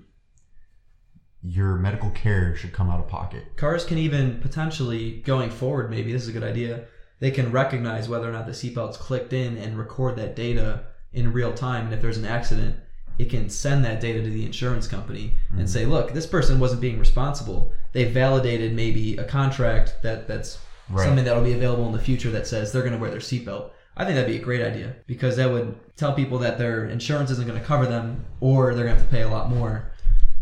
[1.44, 3.56] your medical care should come out of pocket.
[3.56, 6.84] Cars can even potentially, going forward, maybe this is a good idea.
[7.18, 11.32] They can recognize whether or not the seatbelt's clicked in and record that data in
[11.32, 11.86] real time.
[11.86, 12.76] And if there's an accident,
[13.18, 16.80] it can send that data to the insurance company and say, "Look, this person wasn't
[16.80, 17.72] being responsible.
[17.92, 20.58] They validated maybe a contract that that's
[20.88, 21.04] Right.
[21.06, 23.70] something that'll be available in the future that says they're going to wear their seatbelt."
[23.94, 27.30] I think that'd be a great idea because that would tell people that their insurance
[27.30, 29.92] isn't going to cover them, or they're going to have to pay a lot more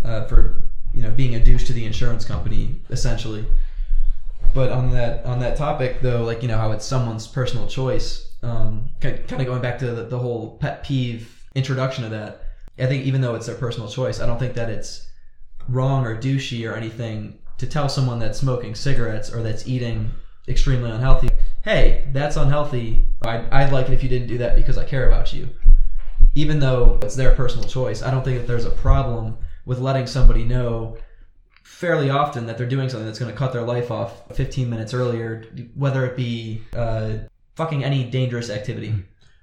[0.05, 0.63] uh, for
[0.95, 3.45] you know being a douche to the insurance company, essentially.
[4.55, 8.30] But on that on that topic though, like you know how it's someone's personal choice.
[8.43, 12.45] Um, kind of going back to the, the whole pet peeve introduction of that.
[12.79, 15.07] I think even though it's their personal choice, I don't think that it's
[15.69, 20.11] wrong or douchey or anything to tell someone that's smoking cigarettes or that's eating
[20.49, 21.29] extremely unhealthy,
[21.63, 23.05] hey, that's unhealthy.
[23.23, 25.49] I'd, I'd like it if you didn't do that because I care about you.
[26.35, 29.37] Even though it's their personal choice, I don't think that there's a problem
[29.67, 30.97] with letting somebody know
[31.63, 34.95] fairly often that they're doing something that's going to cut their life off 15 minutes
[34.95, 37.13] earlier, whether it be uh,
[37.61, 38.95] fucking any dangerous activity.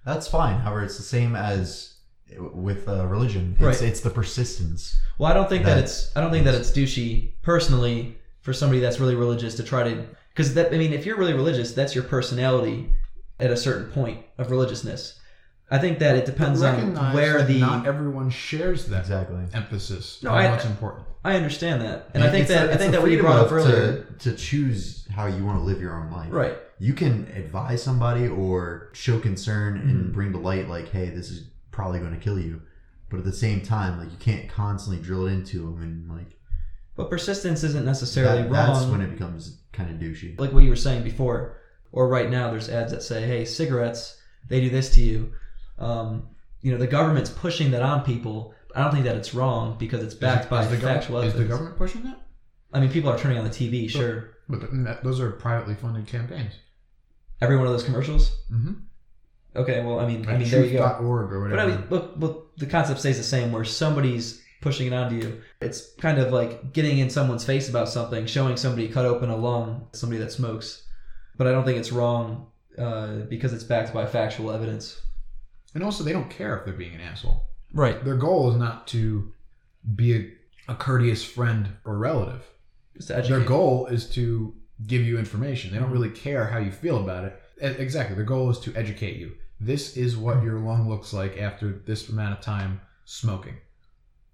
[0.03, 0.57] That's fine.
[0.59, 1.93] However, it's the same as
[2.39, 3.55] with uh, religion.
[3.59, 3.81] It's, Right.
[3.89, 4.97] it's the persistence.
[5.19, 8.53] Well, I don't think that, That- it's I don't think that it's douchey personally for
[8.53, 11.73] somebody that's really religious to try to because that I mean if you're really religious,
[11.73, 12.91] that's your personality
[13.39, 15.19] at a certain point of religiousness.
[15.69, 19.43] I think that it depends on where the not everyone shares that Exactly.
[19.53, 21.05] emphasis No, on I- what's important.
[21.25, 23.47] I understand that, and I think that the- I think that what you brought up
[23.47, 26.29] of- earlier, to, to choose how you want to live your own life.
[26.31, 26.57] right?
[26.79, 29.89] You can advise somebody or show concern Mm-hmm.
[29.89, 32.61] and bring to light, like, "Hey, this is probably going to kill you,"
[33.09, 36.37] but at the same time, like, you can't constantly drill it into them and like
[36.95, 38.73] But persistence isn't necessarily that, wrong.
[38.73, 40.39] that's when it becomes kind of douchey.
[40.39, 41.57] like what you were saying before,
[41.91, 45.33] or right now, there's ads that say, "Hey, cigarettes, they do this to you."
[45.77, 46.29] Um,
[46.61, 48.53] you know, the government's pushing that on people.
[48.75, 51.33] I don't think that it's wrong because it's backed by is the, factual government, is
[51.33, 51.49] the evidence.
[51.49, 52.21] government pushing that?
[52.73, 54.37] I mean, people are turning on the TV, sure.
[54.49, 56.53] But that- those are privately funded campaigns.
[57.41, 58.31] Every one of those commercials.
[58.51, 58.73] Mm-hmm.
[59.55, 60.87] Okay, well, I mean, I mean, there you go.
[60.87, 61.59] truth.org or But.
[61.59, 63.51] I mean, look, look, the concept stays the same.
[63.51, 67.89] Where somebody's pushing it onto you, it's kind of like getting in someone's face about
[67.89, 70.83] something, showing somebody cut open a lung, somebody that smokes.
[71.37, 72.47] But I don't think it's wrong
[72.77, 75.01] uh, because it's backed by factual evidence.
[75.77, 77.45] And also, they don't care if they're being an asshole.
[77.71, 78.03] Right.
[78.03, 79.31] Their goal is not to
[79.93, 82.43] be a, a courteous friend or relative.
[82.95, 84.55] Just to Their goal is to
[84.87, 85.71] give you information.
[85.71, 87.39] They don't really care how you feel about it.
[87.59, 88.15] Exactly.
[88.15, 89.33] Their goal is to educate you.
[89.59, 93.57] This is what your lung looks like after this amount of time smoking.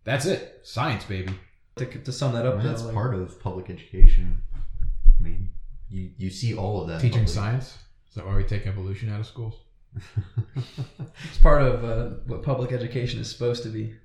[0.05, 0.61] That's it.
[0.63, 1.33] Science, baby.
[1.75, 4.37] To, to sum that up, mean, though, that's like- part of public education.
[4.55, 5.49] I mean,
[5.89, 7.01] you you see all of that.
[7.01, 7.77] Teaching public- science.
[8.07, 9.55] Is that why we take evolution out of schools?
[10.55, 13.95] it's part of uh, what public education is supposed to be.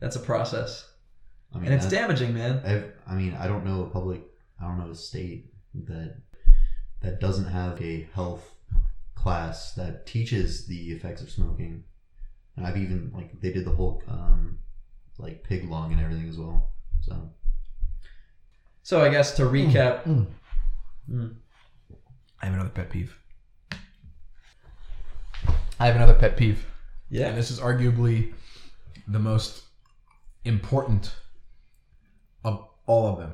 [0.00, 0.86] That's a process,
[1.54, 2.60] I mean, and it's damaging, man.
[2.64, 4.22] I've, I mean, I don't know a public,
[4.60, 6.16] I don't know a state that
[7.00, 8.54] that doesn't have a health
[9.14, 11.84] class that teaches the effects of smoking.
[12.56, 14.58] And I've even like they did the whole um,
[15.18, 16.70] like pig lung and everything as well.
[17.00, 17.30] So
[18.82, 20.26] So I guess to recap, Mm.
[21.10, 21.34] Mm.
[22.40, 23.18] I have another pet peeve.
[25.80, 26.64] I have another pet peeve.
[27.10, 27.28] Yeah.
[27.28, 28.32] And this is arguably
[29.08, 29.62] the most
[30.44, 31.12] important
[32.44, 33.32] of all of them.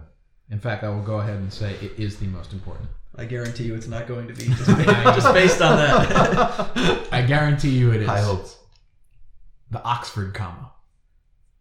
[0.51, 2.89] In fact, I will go ahead and say it is the most important.
[3.17, 7.09] I guarantee you, it's not going to be just, just based on that.
[7.13, 8.09] I guarantee you it is.
[8.09, 8.57] high hopes.
[9.71, 10.73] The Oxford comma.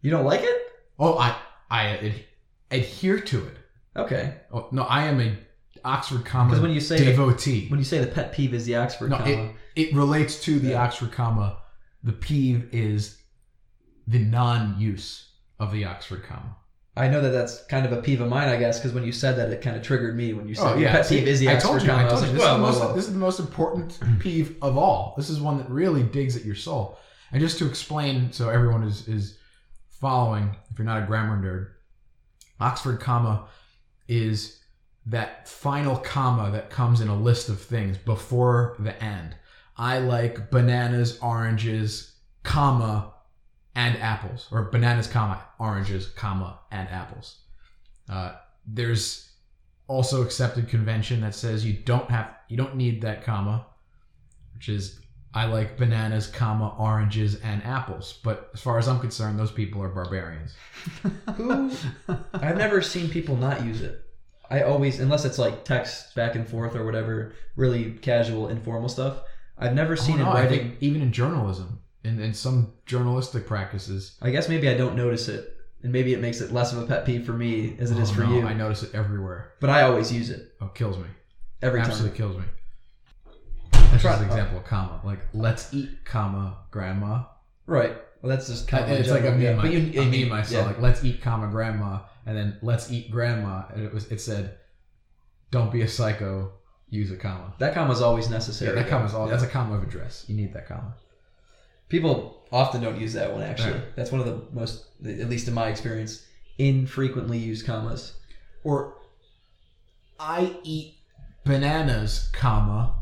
[0.00, 0.62] you don't like it?
[0.98, 1.36] Oh, I
[1.70, 2.24] I ad-
[2.70, 3.56] adhere to it.
[3.96, 4.34] Okay.
[4.52, 5.36] Oh, no, I am a
[5.84, 7.68] Oxford comma when you say the- devotee.
[7.68, 9.30] When you say the pet peeve is the Oxford no, comma,
[9.76, 10.82] it, it relates to the Yeah.
[10.84, 11.58] Oxford comma.
[12.02, 13.18] The peeve is
[14.06, 15.28] the non-use
[15.58, 16.56] of the Oxford comma.
[16.96, 19.12] I know that that's kind of a peeve of mine, I guess, because when you
[19.12, 21.30] said that, it kind of triggered me when you said Oh yeah, pet peeve See,
[21.30, 21.88] is the I Oxford told you.
[21.88, 22.02] comma.
[22.02, 22.26] I I was you.
[22.26, 25.14] like, This, whoa, is most, this is the most important peeve of all.
[25.16, 26.98] This is one that really digs at your soul.
[27.32, 29.38] And just to explain, so everyone is is
[30.00, 30.56] following.
[30.72, 31.68] If you're not a grammar nerd,
[32.60, 33.46] Oxford comma
[34.08, 34.58] is
[35.10, 39.34] that final comma that comes in a list of things before the end.
[39.76, 43.12] I like bananas, oranges, comma,
[43.74, 47.38] and apples, or bananas, comma, oranges, comma, and apples.
[48.08, 48.32] Uh,
[48.66, 49.30] there's
[49.88, 53.66] also accepted convention that says you don't have you don't need that comma,
[54.54, 55.00] which is
[55.34, 58.18] I like bananas, comma, oranges, and apples.
[58.22, 60.54] But as far as I'm concerned, those people are barbarians.
[61.36, 61.72] Who?
[62.34, 64.04] I've never seen people not use it.
[64.50, 69.22] I always, unless it's like text back and forth or whatever, really casual, informal stuff.
[69.56, 70.76] I've never Oh, seen no, it I writing.
[70.80, 75.56] even in journalism, in, in some journalistic practices, I guess maybe I don't notice it,
[75.82, 78.00] and maybe it makes it less of a pet peeve for me as it oh,
[78.02, 78.46] is Oh, for no, you.
[78.46, 79.52] I notice it everywhere.
[79.60, 81.04] But I always use it Oh, kills me.
[81.62, 81.90] every time.
[81.90, 82.44] Absolutely kills me.
[83.72, 85.00] That's just an example of comma.
[85.04, 87.24] Like, let's eat, comma, grandma.
[87.66, 87.96] Right.
[88.22, 89.54] Well, that's just oh, kind of it's like a yeah.
[89.54, 89.56] meme.
[89.56, 90.58] But I, you, a mean, meme I saw.
[90.58, 90.66] yeah.
[90.66, 94.58] Like, let's eat, comma, grandma, and then let's eat grandma, and it was it said,
[95.50, 96.52] "Don't be a psycho.
[96.90, 98.74] Use a comma." that comma's always Yeah, necessary.
[98.74, 99.26] that comma's all.
[99.26, 99.32] Yeah.
[99.32, 100.24] That's a comma of address.
[100.28, 100.94] You need that comma.
[101.88, 103.42] People often don't use that one.
[103.42, 103.96] Actually, Right.
[103.96, 106.24] that's one of the most, at least in my experience,
[106.58, 108.14] infrequently used commas.
[108.64, 108.94] Or,
[110.18, 110.98] I eat
[111.44, 112.94] bananas, comma,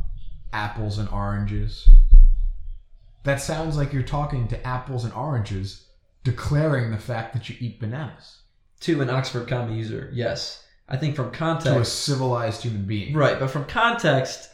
[0.53, 1.89] apples and oranges.
[3.25, 5.87] That sounds like you're talking to apples and oranges,
[6.25, 8.39] declaring the fact that you eat bananas
[8.81, 10.65] To an Oxford comma user, yes.
[10.89, 11.75] I think from context.
[11.75, 13.15] to a civilized human being.
[13.15, 13.39] right?
[13.39, 14.49] But from context,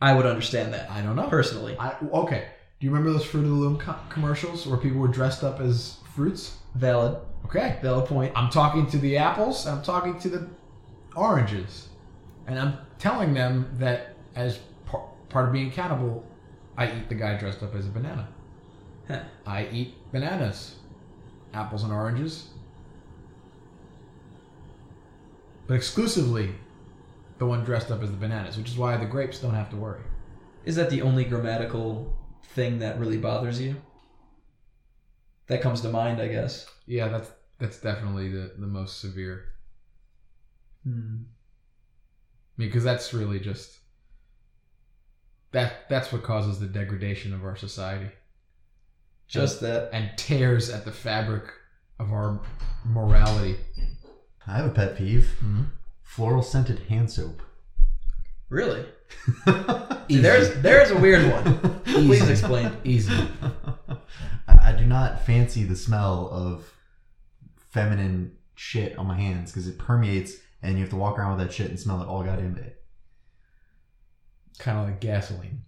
[0.00, 1.28] I would understand that I don't know.
[1.28, 1.76] personally.
[1.78, 2.48] I, okay.
[2.78, 5.60] Do you remember those Fruit of the Loom co- commercials where people were dressed up
[5.60, 6.56] as fruits?
[6.76, 7.16] Valid,
[7.46, 7.78] Okay.
[7.82, 8.32] valid point.
[8.36, 9.66] I'm talking to the apples.
[9.66, 10.48] I'm talking to the
[11.16, 11.88] oranges,
[12.46, 16.24] and I'm telling them that as par- part of being cannibal,
[16.76, 18.28] I eat the guy dressed up as a banana.
[19.08, 19.20] Huh.
[19.46, 20.76] I eat bananas,
[21.52, 22.48] apples and oranges,
[25.66, 26.54] but exclusively
[27.38, 29.76] the one dressed up as the bananas, which is why the grapes don't have to
[29.76, 30.02] worry.
[30.64, 32.14] Is that the only grammatical
[32.54, 33.76] thing that really bothers you?
[35.46, 36.66] That comes to mind, I guess.
[36.86, 39.46] Yeah, that's that's definitely the the most severe.
[40.84, 41.24] Hmm.
[42.56, 43.79] because that's really just
[45.52, 48.10] that that's what causes the degradation of our society
[49.28, 49.90] Just that.
[49.92, 51.44] and tears at the fabric
[51.98, 52.40] of our
[52.84, 53.56] morality.
[54.46, 55.66] I have a pet peeve: Mhm.
[56.02, 57.42] floral scented hand soap.
[58.48, 58.84] Really?
[60.08, 61.80] See, there's there's a weird one.
[61.84, 62.32] Please Easy.
[62.32, 62.72] explain.
[62.84, 63.12] Easy.
[64.48, 66.72] I, I do not fancy the smell of
[67.70, 70.32] feminine shit on my hands because it permeates,
[70.62, 72.72] and you have to walk around with that shit and smell it all goddamn day.
[74.60, 75.62] Kind of like gasoline.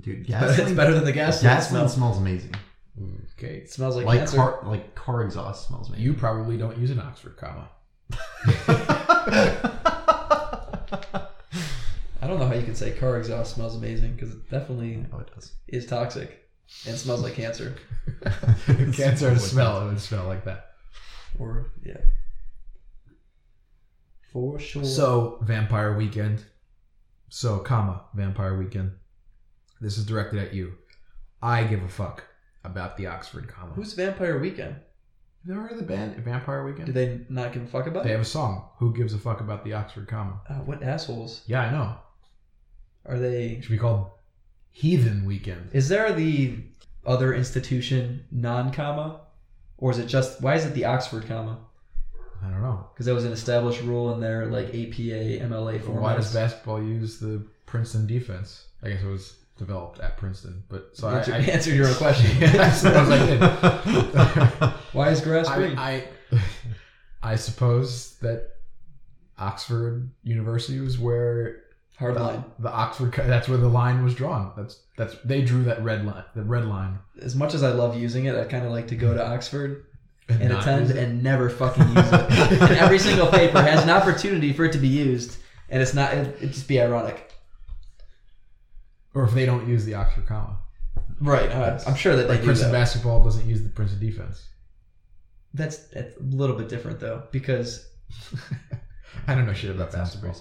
[0.00, 1.88] Dude, But it's gasoline, better than the gasoline gasoline smell.
[1.88, 2.54] smells amazing.
[3.38, 3.58] Okay.
[3.58, 4.36] It smells like, Like cancer.
[4.36, 6.04] car, like car exhaust smells amazing.
[6.06, 7.68] You probably don't use an Oxford comma.
[12.20, 15.18] I don't know how you can say car exhaust smells amazing because it definitely oh,
[15.20, 15.52] it does.
[15.68, 16.48] is toxic
[16.86, 17.76] and smells like cancer.
[18.92, 20.72] Cancer to smell, it would smell like that.
[21.38, 21.98] Or yeah,
[24.32, 24.84] for sure.
[24.84, 26.44] So, Vampire Weekend.
[27.28, 28.92] So, comma, Vampire Weekend.
[29.80, 30.74] This is directed at you.
[31.42, 32.24] I give a fuck
[32.64, 33.72] about the Oxford comma.
[33.74, 34.76] who's Vampire Weekend?
[35.44, 36.86] You never heard of the band Vampire Weekend?
[36.86, 38.12] Do they not give a fuck about They it?
[38.14, 38.68] have a song.
[38.78, 40.40] Who gives a fuck about the Oxford comma?
[40.48, 41.96] Uh, what assholes Yeah, I know.
[43.06, 43.50] are they?
[43.52, 44.10] It should be called
[44.70, 45.70] Heathen Weekend.
[45.72, 46.56] Is there the
[47.06, 49.20] other institution non-comma,
[49.78, 51.58] or is it just why is it the Oxford comma?
[52.44, 52.88] I don't know.
[52.92, 56.82] Because that was an established rule in their like APA MLA But why does basketball
[56.82, 58.66] use the Princeton defense?
[58.82, 61.94] I guess it was developed at Princeton, but so I, Answer, I answer your own
[61.94, 62.30] question.
[62.42, 62.70] I
[63.44, 64.74] I.
[64.92, 65.76] Why is grass green?
[65.76, 66.40] I, I
[67.22, 68.50] I suppose that
[69.38, 71.64] Oxford University was where
[71.98, 72.44] Hard the, line.
[72.60, 74.52] the Oxford that's where the line was drawn.
[74.56, 76.24] That's that's they drew that red line.
[76.36, 78.96] The red line As much as I love using it, I kind of like to
[78.96, 79.84] go to Oxford
[80.28, 82.12] and not attend use and never fucking use it.
[82.62, 85.36] and every single paper has an opportunity for it to be used,
[85.68, 86.12] and it's not.
[86.14, 87.32] It, it'd just be ironic.
[89.14, 90.58] or if they don't use the Oxford comma.
[91.20, 91.50] Right.
[91.50, 94.46] Uh, I'm sure that they Like do Princeton basketball doesn't use the Princeton defense.
[95.54, 97.88] That's, that's a little bit different though, because
[99.26, 100.34] I don't know shit about basketball.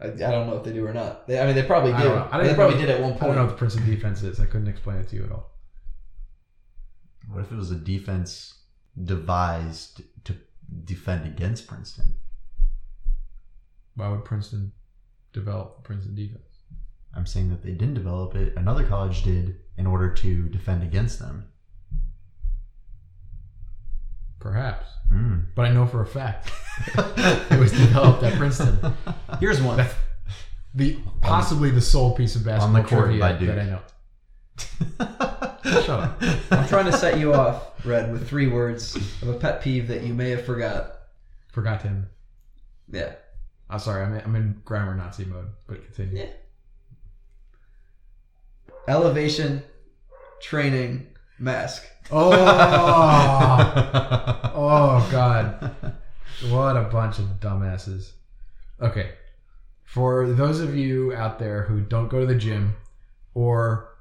[0.00, 1.26] I, I don't know if they do or not.
[1.28, 2.08] They, I mean, they probably I do.
[2.08, 2.28] don't know.
[2.32, 3.22] I They probably know- did at one point.
[3.22, 4.40] I don't know what the Princeton defense is.
[4.40, 5.52] I couldn't explain it to you at all.
[7.30, 8.55] What if it was a defense
[9.02, 10.36] devised to
[10.84, 12.14] defend against Princeton?
[13.94, 14.72] Why would Princeton
[15.32, 16.42] develop the Princeton defense?
[17.14, 18.54] I'm saying that they didn't develop it.
[18.56, 21.46] Another college did in order to defend against them.
[24.38, 25.38] Perhaps, Hmm.
[25.54, 26.50] but I know for a fact
[27.50, 28.78] it was developed at Princeton.
[29.40, 29.78] Here's one.
[29.78, 29.94] That's
[30.74, 33.80] the possibly the sole piece of basketball the court trivia that I know.
[35.84, 36.22] Shut up.
[36.50, 40.02] I'm trying to set you off, Red, with three words of a pet peeve that
[40.02, 40.98] you may have forgot.
[41.52, 42.08] Forgot him.
[42.90, 43.14] Yeah.
[43.68, 44.04] I'm sorry.
[44.04, 46.18] I'm in, I'm in grammar Nazi mode, but continue.
[46.18, 46.30] Yeah.
[48.88, 49.62] Elevation,
[50.40, 51.08] training,
[51.38, 51.84] mask.
[52.10, 52.30] Oh,
[54.54, 55.74] oh God!
[56.48, 58.12] What a bunch of dumbasses.
[58.80, 59.10] Okay.
[59.84, 62.76] For those of you out there who don't go to the gym
[63.34, 63.95] or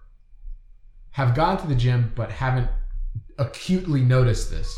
[1.15, 2.69] have gone to the gym but haven't
[3.37, 4.77] acutely noticed this,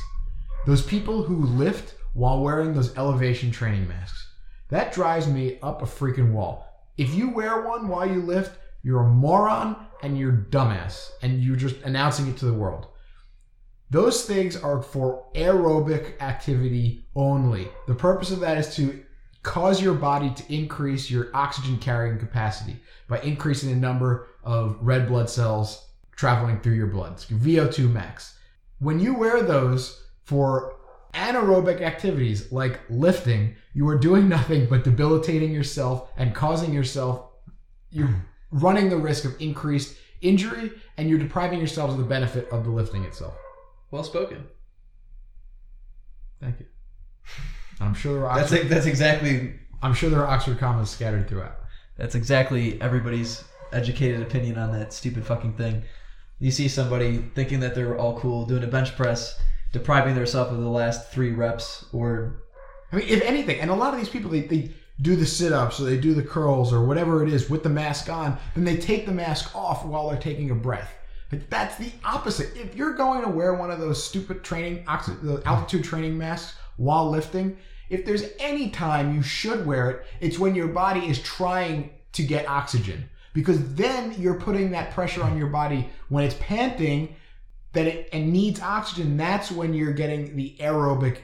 [0.67, 4.33] those people who lift while wearing those elevation training masks,
[4.69, 6.85] that drives me up a freaking wall.
[6.95, 11.55] If you wear one while you lift, you're a moron and you're dumbass and you're
[11.55, 12.85] just announcing it to the world.
[13.89, 17.67] Those things are for aerobic activity only.
[17.88, 19.03] The purpose of that is to
[19.41, 25.07] cause your body to increase your oxygen carrying capacity by increasing the number of red
[25.07, 25.86] blood cells
[26.18, 27.13] traveling through your blood.
[27.13, 28.38] It's VO2 max.
[28.80, 30.76] When you wear those for
[31.13, 37.30] anaerobic activities like lifting, you are doing nothing but debilitating yourself and causing yourself,
[37.89, 38.20] you're hmm.
[38.51, 42.72] running the risk of increased injury and you're depriving yourselves of the benefit of the
[42.72, 43.36] lifting itself.
[43.91, 44.45] Well spoken.
[46.41, 46.65] Thank you.
[47.80, 49.53] I'm sure there are That's Oxford, that's exactly
[49.84, 51.59] I'm sure there are Oxford commas scattered throughout.
[51.95, 55.84] That's exactly everybody's educated opinion on that stupid fucking thing.
[56.39, 59.39] You see somebody thinking that they're all cool doing a bench press,
[59.71, 62.43] depriving themselves of the last three reps, or
[62.91, 64.71] I mean, if anything, and a lot of these people they, they
[65.01, 67.69] do the sit ups or they do the curls or whatever it is with the
[67.69, 70.93] mask on, then they take the mask off while they're taking a breath.
[71.29, 72.55] But that's the opposite.
[72.55, 77.57] If you're going to wear one of those stupid training altitude training masks while lifting,
[77.89, 82.23] if there's any time you should wear it, it's when your body is trying to
[82.23, 83.09] get oxygen.
[83.38, 87.15] Because then you're putting that pressure on your body when it's panting
[87.73, 89.15] that it and needs oxygen.
[89.15, 91.19] That's when you're getting the aerobic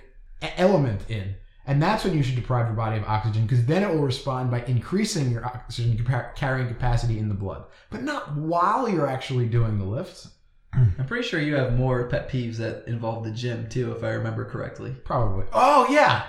[0.58, 1.34] element in.
[1.66, 4.52] And that's when you should deprive your body of oxygen because then it will respond
[4.52, 6.06] by increasing your oxygen
[6.36, 10.30] carrying capacity in the blood, but not while you're actually doing the lifts.
[10.76, 14.10] I'm pretty sure you have more pet peeves that involve the gym too, if I
[14.10, 14.96] remember correctly.
[15.04, 15.46] Probably.
[15.52, 16.26] Oh yeah,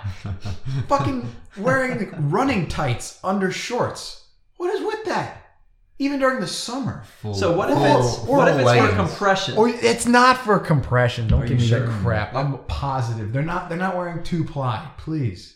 [0.87, 1.29] fucking
[1.59, 4.23] wearing the running tights under shorts.
[4.57, 5.44] What is with that?
[5.97, 7.03] Even during the summer.
[7.21, 9.57] Full- So what if full- it's full what if it's for compression?
[9.57, 11.27] Or it's not for compression.
[11.27, 11.79] Don't Are give me sure?
[11.87, 12.35] that crap.
[12.35, 13.31] I'm positive.
[13.31, 13.69] They're not.
[13.69, 14.91] They're not wearing two ply.
[14.97, 15.55] Please.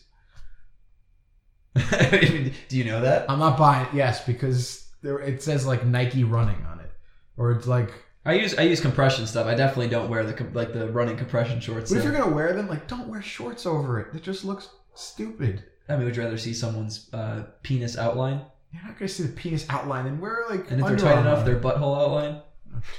[1.74, 3.30] Do you know that?
[3.30, 3.94] I'm not buying it.
[3.94, 6.90] Yes, because there it says like Nike running on it,
[7.36, 7.90] or it's like.
[8.24, 9.46] I use I use compression stuff.
[9.46, 11.90] I definitely don't wear the like the running compression shorts.
[11.90, 14.14] But if you're gonna wear them, like don't wear shorts over it.
[14.14, 15.64] It just looks stupid.
[15.88, 18.42] I mean, would you rather see someone's uh, penis outline?
[18.72, 20.70] You're not gonna see the penis outline and wear like.
[20.70, 21.30] And if they're tight Armour.
[21.30, 22.42] enough, their butthole outline?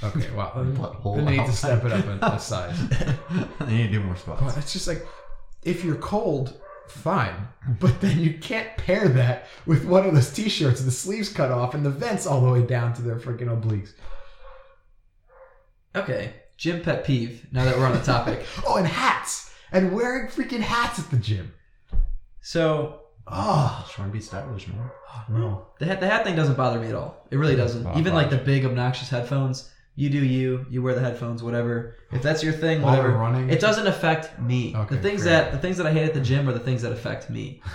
[0.02, 2.78] Okay, well, then, Butthole then they need to step it up a, a size.
[3.60, 4.42] I need to do more squats.
[4.42, 5.06] But it's just like,
[5.62, 7.48] if you're cold, fine.
[7.80, 11.50] But then you can't pair that with one of those t-shirts, with the sleeves cut
[11.50, 13.92] off and the vents all the way down to their freaking obliques.
[15.94, 16.34] Okay.
[16.56, 18.44] Gym pet peeve, now that we're on the topic.
[18.66, 19.52] Oh, and hats.
[19.72, 21.52] And wearing freaking hats at the gym.
[22.40, 23.01] So
[23.34, 24.90] Oh, Just trying to be stylish, man.
[25.28, 25.66] no.
[25.78, 27.26] the hat, the hat thing doesn't bother me at all.
[27.30, 27.96] It really doesn't.
[27.96, 29.70] Even like the big obnoxious headphones.
[29.94, 30.66] You do you.
[30.70, 31.96] You wear the headphones, whatever.
[32.12, 33.16] If that's your thing, While whatever.
[33.16, 33.50] running.
[33.50, 34.74] It doesn't affect me.
[34.76, 35.42] Okay, the things fair.
[35.44, 37.62] that the things that I hate at the gym are the things that affect me.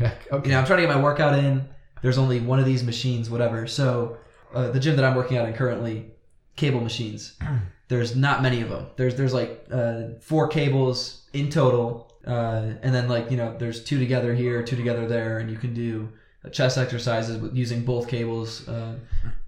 [0.00, 0.46] Yeah, okay.
[0.48, 1.68] You know, I'm trying to get my workout in.
[2.02, 3.66] There's only one of these machines, whatever.
[3.66, 4.18] So,
[4.54, 6.12] uh, the gym that I'm working out in currently,
[6.54, 7.36] cable machines.
[7.88, 8.86] There's not many of them.
[8.94, 13.82] There's there's like uh, four cables in total, uh, and then like you know there's
[13.82, 16.08] two together here, two together there, and you can do
[16.52, 18.96] chest exercises with using both cables, uh,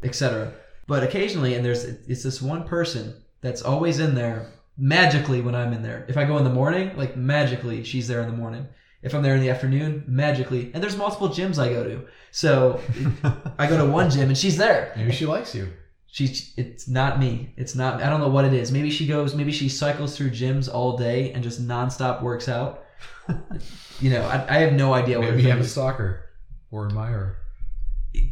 [0.02, 0.52] etc.
[0.86, 5.72] But occasionally, and there's it's this one person that's always in there magically when I'm
[5.72, 6.04] in there.
[6.08, 8.66] If I go in the morning, like magically she's there in the morning.
[9.02, 10.70] If I'm there in the afternoon, magically.
[10.74, 12.06] And there's multiple gyms I go to.
[12.32, 12.80] So
[13.58, 14.92] I go to one gym and she's there.
[14.96, 15.72] Maybe she likes you.
[16.12, 17.52] She's it's not me.
[17.56, 18.72] It's not I don't know what it is.
[18.72, 22.84] Maybe she goes maybe she cycles through gyms all day and just nonstop works out.
[24.00, 26.24] you know, I, I have no idea what Maybe you have a stalker
[26.70, 27.36] or admirer.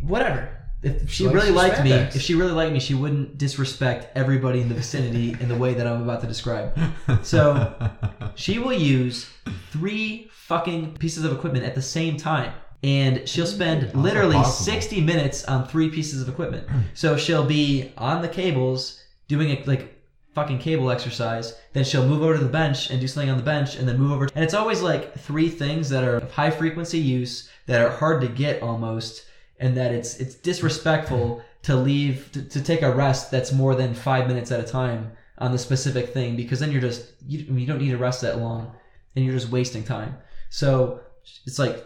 [0.02, 0.54] Whatever.
[0.82, 4.60] If she likes really liked me, if she really liked me, she wouldn't disrespect everybody
[4.60, 6.78] in the vicinity in the way that I'm about to describe.
[7.22, 7.74] So
[8.36, 9.28] she will use
[9.70, 12.52] three fucking pieces of equipment at the same time.
[12.82, 16.66] And she'll spend literally 60 minutes on three pieces of equipment.
[16.94, 19.98] So she'll be on the cables doing a like
[20.34, 21.54] fucking cable exercise.
[21.72, 23.98] Then she'll move over to the bench and do something on the bench and then
[23.98, 24.28] move over.
[24.34, 28.20] And it's always like three things that are of high frequency use that are hard
[28.22, 29.24] to get almost.
[29.60, 33.92] And that it's it's disrespectful to leave to, to take a rest that's more than
[33.92, 37.66] five minutes at a time on the specific thing because then you're just you, you
[37.66, 38.72] don't need to rest that long
[39.16, 40.16] and you're just wasting time.
[40.50, 41.00] So
[41.44, 41.84] it's like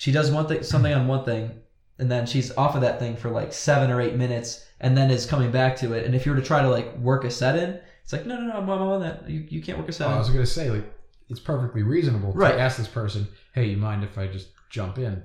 [0.00, 1.50] she does one thing something on one thing
[1.98, 5.10] and then she's off of that thing for like seven or eight minutes and then
[5.10, 6.06] is coming back to it.
[6.06, 8.40] And if you were to try to like work a set in, it's like no
[8.40, 9.28] no no I'm, on that.
[9.28, 10.90] You, you can't work a set Oh, I was gonna say like
[11.28, 12.52] it's perfectly reasonable Right.
[12.52, 15.22] to ask this person, "Hey, you mind if I just jump in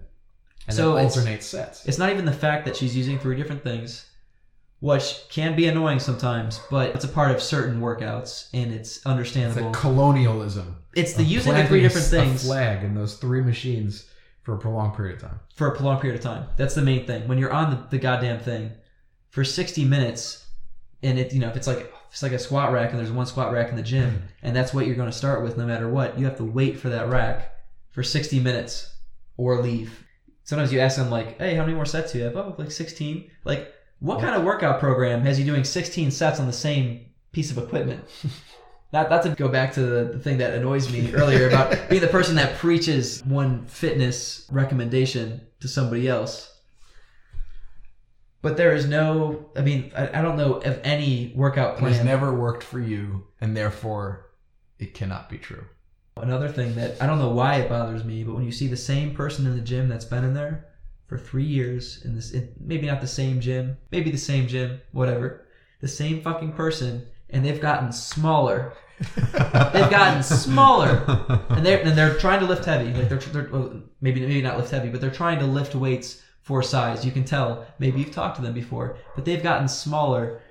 [0.67, 1.85] and So then it's- alternate sets.
[1.85, 4.05] It's not even the fact that she's using three different things,
[4.81, 9.05] which can be annoying sometimes, but it's a part of certain workouts and it's It's
[9.05, 9.67] understandable.
[9.71, 10.75] like colonialism.
[10.95, 14.05] It's the using the three different things flag in those three machines
[14.45, 15.39] for a prolonged period of time.
[15.55, 16.47] for a prolonged period of time.
[16.55, 17.27] That's the main thing.
[17.27, 18.71] When you're on the, the goddamn thing
[19.31, 20.45] for 60 minutes,
[21.01, 23.11] and it you know if it's like if it's like a squat rack and there's
[23.11, 24.25] one squat rack in the gym, mm-hmm.
[24.43, 26.17] and that's what you're going to start with no matter what.
[26.17, 27.51] You have to wait for that rack
[27.89, 28.95] for 60 minutes
[29.35, 30.05] or leave.
[30.43, 32.71] Sometimes you ask them like, "Hey, how many more sets do you have?" Oh, like
[32.71, 33.29] 16.
[33.45, 37.49] Like, what kind of workout program has you doing 16 sets on the same piece
[37.49, 38.05] of equipment?
[38.93, 42.07] Not to go back to the, the thing that annoys me earlier about being the
[42.07, 46.55] person that preaches one fitness recommendation to somebody else.
[48.41, 52.03] But there is no, I mean, I, I don't know of any workout It has
[52.03, 54.29] never worked for you, and therefore
[54.77, 55.65] it cannot be true.
[56.17, 58.77] Another thing that I don't know why it bothers me, but when you see the
[58.77, 60.67] same person in the gym that's been in there
[61.07, 64.79] for three years in this, in, maybe not the same gym, maybe the same gym,
[64.91, 65.45] whatever,
[65.81, 67.05] the same fucking person,
[67.35, 68.73] and they've gotten smaller.
[69.25, 71.03] They've gotten smaller.
[71.49, 72.93] and they're and they're trying to lift heavy.
[72.93, 76.21] Like they're, they're well, maybe maybe not lift heavy, but they're trying to lift weights
[76.41, 77.05] for size.
[77.05, 77.67] You can tell.
[77.77, 80.41] Maybe you've talked to them before, but they've gotten smaller,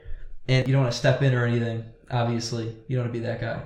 [0.47, 1.85] and you don't want to step in or anything.
[2.11, 3.63] Obviously, you don't want to be that guy.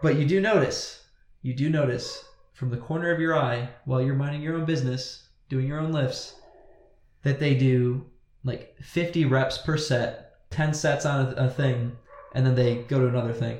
[0.00, 1.04] But you do notice,
[1.42, 5.26] you do notice from the corner of your eye while you're minding your own business,
[5.48, 6.36] doing your own lifts,
[7.24, 8.06] that they do
[8.44, 11.96] like 50 reps per set, 10 sets on a, a thing,
[12.34, 13.58] and then they go to another thing.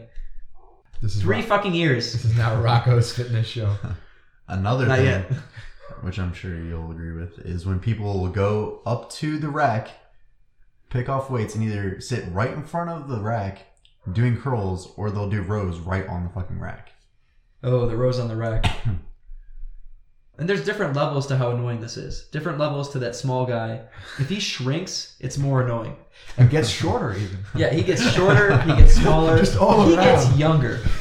[1.01, 2.13] This is Three Ro- fucking years.
[2.13, 3.77] this is now Rocco's fitness show.
[4.49, 5.31] Another Not thing, yet.
[6.01, 9.91] which I'm sure you'll agree with, is when people will go up to the rack,
[10.91, 13.67] pick off weights, and either sit right in front of the rack
[14.13, 16.91] doing curls, or they'll do rows right on the fucking rack.
[17.63, 18.65] Oh, the rows on the rack.
[20.39, 22.25] and there's different levels to how annoying this is.
[22.33, 23.83] Different levels to that small guy.
[24.19, 25.97] If he shrinks, it's more annoying.
[26.37, 27.39] And gets shorter even.
[27.55, 30.05] Yeah, he gets shorter, he gets smaller, Just all he around.
[30.05, 30.81] gets younger.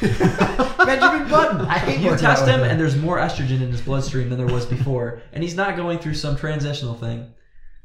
[0.84, 1.60] Benjamin Button.
[1.62, 4.66] I hate You test him, and there's more estrogen in his bloodstream than there was
[4.66, 7.32] before, and he's not going through some transitional thing.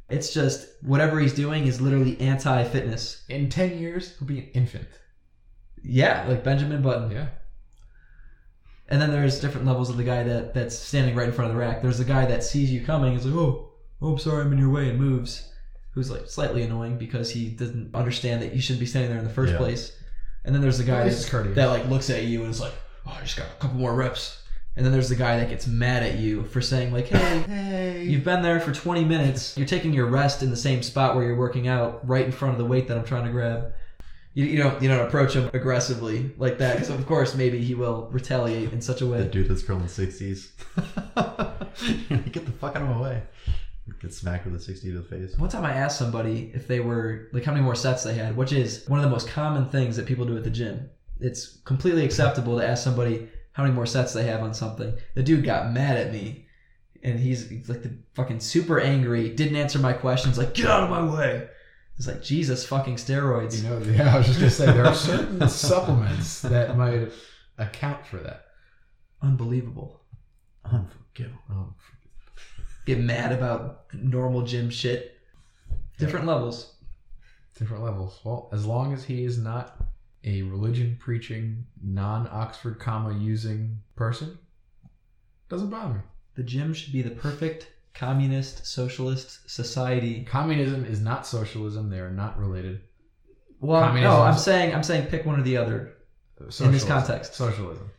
[0.10, 3.24] It's just whatever he's doing is literally anti-fitness.
[3.30, 4.88] in ten years he'll be an infant.
[5.84, 7.12] Yeah, like Benjamin Button.
[7.12, 7.28] Yeah.
[8.90, 11.56] And then there's different levels of the guy that that's standing right in front of
[11.56, 11.82] the rack.
[11.82, 13.14] There's the guy that sees you coming.
[13.14, 13.70] He's like, oh,
[14.02, 15.50] oh, I'm sorry, I'm in your way, and moves.
[15.92, 19.26] Who's like slightly annoying because he doesn't understand that you shouldn't be standing there in
[19.26, 19.60] the first Yeah.
[19.60, 19.96] place.
[20.44, 21.56] And then there's the guy that's courteous.
[21.56, 22.74] that like looks at you and is like,
[23.06, 24.42] "Oh, I just got a couple more reps."
[24.76, 28.04] And then there's the guy that gets mad at you for saying like, "Hey, Hey,
[28.06, 29.56] you've been there for 20 minutes.
[29.56, 32.54] You're taking your rest in the same spot where you're working out, right in front
[32.54, 33.72] of the weight that I'm trying to grab."
[34.36, 37.76] You, you don't you don't approach him aggressively like that because of course maybe he
[37.76, 39.30] will retaliate in such a way the way.
[39.30, 40.54] dude that's curling sixties.
[40.76, 43.24] Get the fuck out of my way.
[44.02, 45.38] Get smacked with a sixty to the face.
[45.38, 48.36] One time I asked somebody if they were like how many more sets they had,
[48.36, 50.90] which is one of the most common things that people do at the gym.
[51.20, 54.94] It's completely acceptable to ask somebody how many more sets they have on something.
[55.14, 56.48] The dude got mad at me,
[57.04, 59.30] and he's, he's like the fucking super angry.
[59.30, 60.38] Didn't answer my questions.
[60.38, 61.48] Like get out of my way.
[61.98, 63.62] It's like Jesus fucking steroids.
[63.62, 67.12] You know, yeah, I was just gonna say there are certain supplements that might
[67.58, 68.46] account for that.
[69.22, 70.02] Unbelievable.
[70.66, 71.40] Unforgivable.
[71.52, 71.74] Oh,
[72.86, 75.18] Get mad about normal gym shit.
[75.98, 76.74] Different levels.
[77.58, 78.20] different levels.
[78.24, 79.78] Well, as long as he is not
[80.26, 84.38] a religion preaching, non Oxford comma using person,
[85.50, 86.00] doesn't bother me.
[86.36, 92.12] The gym should be the perfect communist socialist society Communism is not socialism; they are
[92.12, 92.82] not related.
[93.60, 95.94] Well, Communism no, I'm is- saying I'm saying pick one or the other.
[96.40, 96.90] In this Socialism.
[96.90, 97.36] context.
[97.36, 97.90] socialism.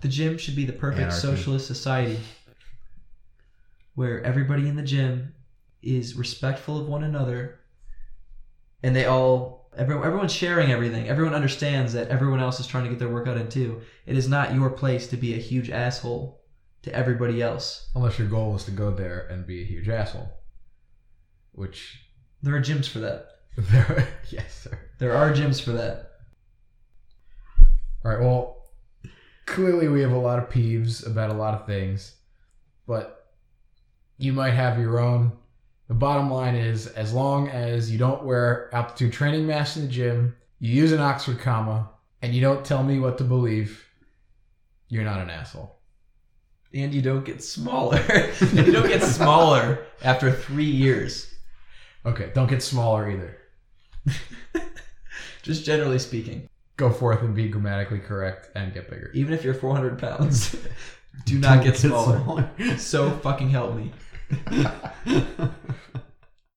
[0.00, 1.20] The gym should be the perfect Anarchy.
[1.20, 2.18] socialist society
[3.94, 5.34] where everybody in the gym
[5.82, 7.60] is respectful of one another
[8.82, 11.08] and they all everyone, everyone's sharing everything.
[11.08, 13.80] Everyone understands that everyone else is trying to get their workout in too.
[14.04, 16.40] It is not your place to be a huge asshole
[16.84, 17.88] to everybody else.
[17.94, 20.28] Unless your goal is to go there and be a huge asshole,
[21.52, 22.06] which
[22.42, 23.26] There are gyms for that.
[23.56, 24.78] there, yes, sir.
[24.98, 26.10] There are gyms for that.
[28.04, 28.20] All right.
[28.20, 28.68] Well,
[29.46, 32.16] clearly we have a lot of peeves about a lot of things,
[32.86, 33.30] but
[34.18, 35.32] you might have your own.
[35.88, 39.88] The bottom line is, as long as you don't wear altitude training masks in the
[39.88, 41.90] gym, you use an Oxford comma,
[42.20, 43.86] and you don't tell me what to believe,
[44.88, 45.73] you're not an asshole.
[46.74, 47.98] And you don't get smaller.
[47.98, 51.32] and you don't get smaller after three years.
[52.04, 52.30] Okay.
[52.34, 53.38] Don't get smaller either.
[55.42, 56.48] Just generally speaking.
[56.76, 59.10] Go forth and be grammatically correct and get bigger.
[59.14, 60.56] Even if you're 400 pounds.
[61.24, 62.50] Do not Don't get smaller.
[62.76, 63.92] So fucking help me.